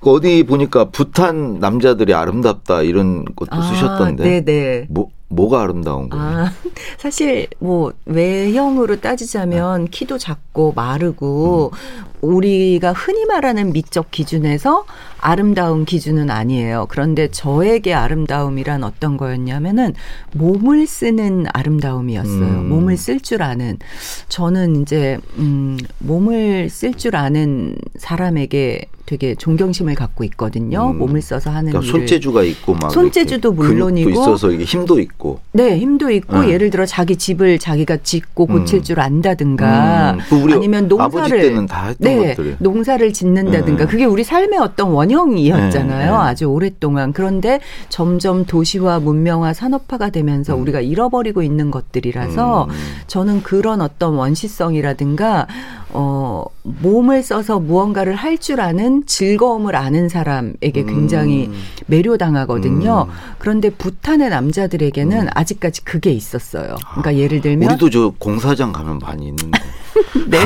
어디 0.00 0.42
보니까 0.42 0.90
부탄 0.90 1.58
남자들이 1.60 2.12
아름답다 2.12 2.82
이런 2.82 3.24
것도 3.36 3.62
쓰셨던데. 3.62 4.22
네, 4.22 4.44
네. 4.44 4.86
뭐 4.90 5.08
뭐가 5.28 5.62
아름다운 5.62 6.08
거예요? 6.08 6.24
아, 6.24 6.52
사실 6.98 7.48
뭐 7.58 7.92
외형으로 8.04 9.00
따지자면 9.00 9.88
키도 9.88 10.18
작고 10.18 10.72
마르고 10.74 11.72
우리가 12.24 12.92
흔히 12.92 13.24
말하는 13.26 13.72
미적 13.72 14.10
기준에서 14.10 14.86
아름다운 15.20 15.84
기준은 15.84 16.30
아니에요. 16.30 16.86
그런데 16.88 17.28
저에게 17.30 17.94
아름다움이란 17.94 18.84
어떤 18.84 19.16
거였냐면은 19.16 19.94
몸을 20.32 20.86
쓰는 20.86 21.46
아름다움이었어요. 21.52 22.60
음. 22.60 22.68
몸을 22.68 22.96
쓸 22.96 23.20
줄 23.20 23.42
아는 23.42 23.78
저는 24.28 24.82
이제 24.82 25.18
음 25.38 25.78
몸을 25.98 26.68
쓸 26.70 26.94
줄 26.94 27.16
아는 27.16 27.76
사람에게 27.96 28.86
되게 29.06 29.34
존경심을 29.34 29.94
갖고 29.94 30.24
있거든요. 30.24 30.90
음. 30.90 30.98
몸을 30.98 31.20
써서 31.20 31.50
하는 31.50 31.70
그러니까. 31.72 31.92
손재주가 31.92 32.42
있고 32.42 32.74
막 32.74 32.90
손재주도 32.90 33.52
물론이고 33.52 34.10
있어서 34.10 34.50
이게 34.50 34.64
힘도 34.64 34.98
있고 34.98 35.40
네, 35.52 35.78
힘도 35.78 36.10
있고 36.10 36.40
네. 36.40 36.50
예를 36.50 36.70
들어 36.70 36.86
자기 36.86 37.16
집을 37.16 37.58
자기가 37.58 37.98
짓고 37.98 38.46
고칠 38.46 38.78
음. 38.78 38.82
줄 38.82 39.00
안다든가 39.00 40.12
음, 40.12 40.18
그 40.28 40.54
아니면 40.54 40.86
아버지 40.98 41.16
농사를 41.16 41.40
때는 41.40 41.66
다 41.66 41.88
했던 41.88 42.12
네, 42.14 42.34
것들이. 42.34 42.56
농사를 42.58 43.12
짓는다든가 43.12 43.84
네. 43.84 43.90
그게 43.90 44.04
우리 44.04 44.24
삶의 44.24 44.58
어떤 44.58 44.90
원형이었잖아요. 44.90 45.88
네, 45.88 46.10
네. 46.10 46.10
아주 46.10 46.46
오랫동안. 46.46 47.12
그런데 47.12 47.60
점점 47.88 48.44
도시화, 48.44 49.00
문명화, 49.00 49.52
산업화가 49.52 50.10
되면서 50.10 50.54
음. 50.54 50.62
우리가 50.62 50.80
잃어버리고 50.80 51.42
있는 51.42 51.70
것들이라서 51.70 52.64
음. 52.64 52.70
저는 53.06 53.42
그런 53.42 53.80
어떤 53.80 54.14
원시성이라든가 54.14 55.46
어 55.96 56.44
몸을 56.62 57.22
써서 57.22 57.58
무언가를 57.60 58.14
할 58.16 58.34
줄 58.44 58.60
아는 58.60 59.06
즐거움을 59.06 59.76
아는 59.76 60.08
사람에게 60.08 60.84
굉장히 60.84 61.46
음. 61.46 61.54
매료당하거든요. 61.86 63.06
음. 63.08 63.14
그런데 63.38 63.70
부탄의 63.70 64.28
남자들에게는 64.28 65.28
아직까지 65.32 65.84
그게 65.84 66.10
있었어요. 66.10 66.74
그러니까 66.90 67.16
예를 67.16 67.40
들면 67.40 67.70
우리도 67.70 67.90
저 67.90 68.12
공사장 68.18 68.72
가면 68.72 68.98
많이 68.98 69.28
있는데 69.28 69.58
네. 70.28 70.38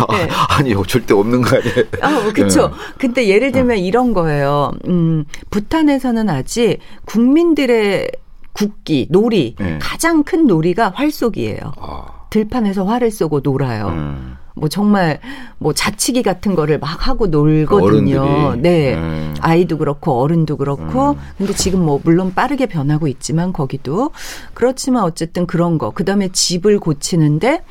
아니요 0.49 0.83
절대 0.87 1.15
없는 1.15 1.43
거 1.43 1.57
아니에요? 1.57 1.85
아, 2.01 2.33
그렇죠. 2.33 2.69
네. 2.69 2.75
근데 2.99 3.29
예를 3.29 3.53
들면 3.53 3.79
이런 3.79 4.13
거예요. 4.13 4.73
음, 4.87 5.25
부탄에서는 5.51 6.29
아직 6.29 6.79
국민들의 7.07 8.11
국기, 8.53 9.07
놀이, 9.11 9.55
네. 9.59 9.79
가장 9.81 10.25
큰 10.25 10.47
놀이가 10.47 10.91
활쏘기예요. 10.95 11.73
아, 11.81 12.07
들판에서 12.31 12.85
활을 12.85 13.11
쏘고 13.11 13.41
놀아요. 13.41 13.89
음. 13.89 14.37
뭐 14.59 14.69
정말 14.69 15.21
뭐 15.59 15.73
자치기 15.73 16.23
같은 16.23 16.55
거를 16.55 16.79
막 16.79 17.07
하고 17.07 17.29
놀거든요. 17.29 18.21
어른들이. 18.21 18.63
네. 18.63 18.95
음. 18.95 19.35
아이도 19.41 19.79
그렇고 19.79 20.21
어른도 20.21 20.57
그렇고 20.57 21.11
음. 21.13 21.19
근데 21.39 21.53
지금 21.55 21.85
뭐 21.85 22.01
물론 22.03 22.35
빠르게 22.35 22.67
변하고 22.67 23.07
있지만 23.07 23.53
거기도 23.53 24.11
그렇지만 24.55 25.05
어쨌든 25.05 25.47
그런 25.47 25.79
거 25.79 25.91
그다음에 25.91 26.29
집을 26.33 26.81
고치는데 26.81 27.63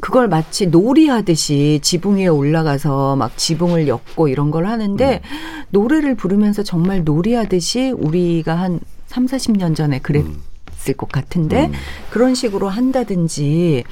그걸 0.00 0.28
마치 0.28 0.66
놀이하듯이 0.66 1.80
지붕 1.82 2.16
위에 2.16 2.28
올라가서 2.28 3.16
막 3.16 3.36
지붕을 3.36 3.88
엮고 3.88 4.28
이런 4.28 4.50
걸 4.50 4.66
하는데 4.66 5.20
음. 5.24 5.64
노래를 5.70 6.14
부르면서 6.14 6.62
정말 6.62 7.04
놀이하듯이 7.04 7.90
우리가 7.90 8.54
한 8.54 8.80
3, 9.06 9.26
40년 9.26 9.74
전에 9.74 9.98
그랬을 9.98 10.94
것 10.96 11.10
같은데 11.10 11.66
음. 11.66 11.72
그런 12.10 12.34
식으로 12.34 12.68
한다든지 12.68 13.84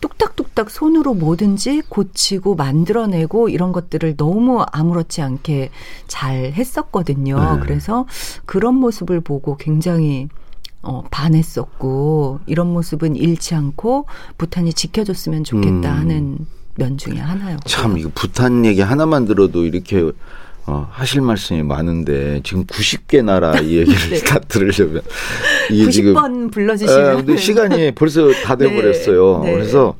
뚝딱뚝딱 0.00 0.70
손으로 0.70 1.14
뭐든지 1.14 1.82
고치고 1.88 2.54
만들어내고 2.54 3.48
이런 3.48 3.72
것들을 3.72 4.16
너무 4.16 4.62
아무렇지 4.72 5.22
않게 5.22 5.70
잘 6.06 6.52
했었거든요. 6.52 7.56
네. 7.56 7.60
그래서 7.60 8.06
그런 8.44 8.74
모습을 8.74 9.20
보고 9.20 9.56
굉장히 9.56 10.28
어, 10.86 11.02
반했었고 11.10 12.40
이런 12.46 12.68
모습은 12.72 13.16
잃지 13.16 13.54
않고 13.54 14.06
부탄이 14.38 14.72
지켜줬으면 14.72 15.44
좋겠다 15.44 15.92
음. 15.92 15.98
하는 15.98 16.38
면 16.76 16.96
중에 16.96 17.18
하나요. 17.18 17.56
참 17.64 17.98
이거 17.98 18.10
부탄 18.14 18.64
얘기 18.64 18.80
하나만 18.82 19.24
들어도 19.24 19.64
이렇게 19.64 20.12
어, 20.66 20.88
하실 20.90 21.20
말씀이 21.22 21.62
많은데 21.62 22.40
지금 22.44 22.64
90개 22.66 23.24
나라 23.24 23.58
이 23.60 23.78
얘기를 23.78 24.10
네. 24.10 24.18
다 24.20 24.38
들으려면 24.40 25.02
이게 25.70 25.90
지금 25.90 26.14
90번 26.14 26.46
아, 26.46 26.50
불러주시면 26.50 27.16
근데 27.16 27.36
시간이 27.36 27.92
벌써 27.92 28.30
다 28.44 28.54
네, 28.56 28.68
돼버렸어요. 28.68 29.42
네. 29.44 29.52
그래서 29.52 29.96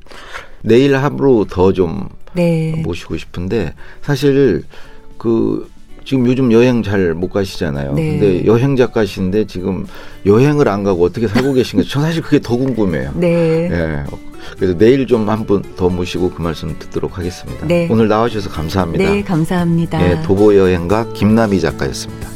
내일 0.62 0.96
하루 0.96 1.46
더좀 1.48 2.08
네. 2.34 2.82
모시고 2.84 3.16
싶은데 3.16 3.74
사실 4.02 4.64
그 5.18 5.68
지금 6.06 6.24
요즘 6.26 6.52
여행 6.52 6.82
잘 6.82 7.12
못 7.14 7.30
가시잖아요. 7.30 7.92
네. 7.94 8.18
근데 8.18 8.46
여행 8.46 8.76
작가신데 8.76 9.46
지금 9.46 9.84
여행을 10.24 10.68
안 10.68 10.84
가고 10.84 11.04
어떻게 11.04 11.26
살고 11.26 11.52
계신가? 11.52 11.84
저 11.88 12.00
사실 12.00 12.22
그게 12.22 12.40
더 12.40 12.56
궁금해요. 12.56 13.10
네. 13.16 13.68
예. 13.70 14.04
그래서 14.56 14.78
내일 14.78 15.06
좀 15.08 15.28
한 15.28 15.44
분 15.44 15.62
더 15.76 15.88
모시고 15.88 16.30
그 16.30 16.40
말씀 16.40 16.74
듣도록 16.78 17.18
하겠습니다. 17.18 17.66
네. 17.66 17.88
오늘 17.90 18.06
나와주셔서 18.06 18.50
감사합니다. 18.50 19.04
네, 19.04 19.22
감사합니다. 19.22 20.00
예, 20.08 20.22
도보 20.22 20.54
여행가 20.56 21.12
김남희 21.12 21.60
작가였습니다. 21.60 22.28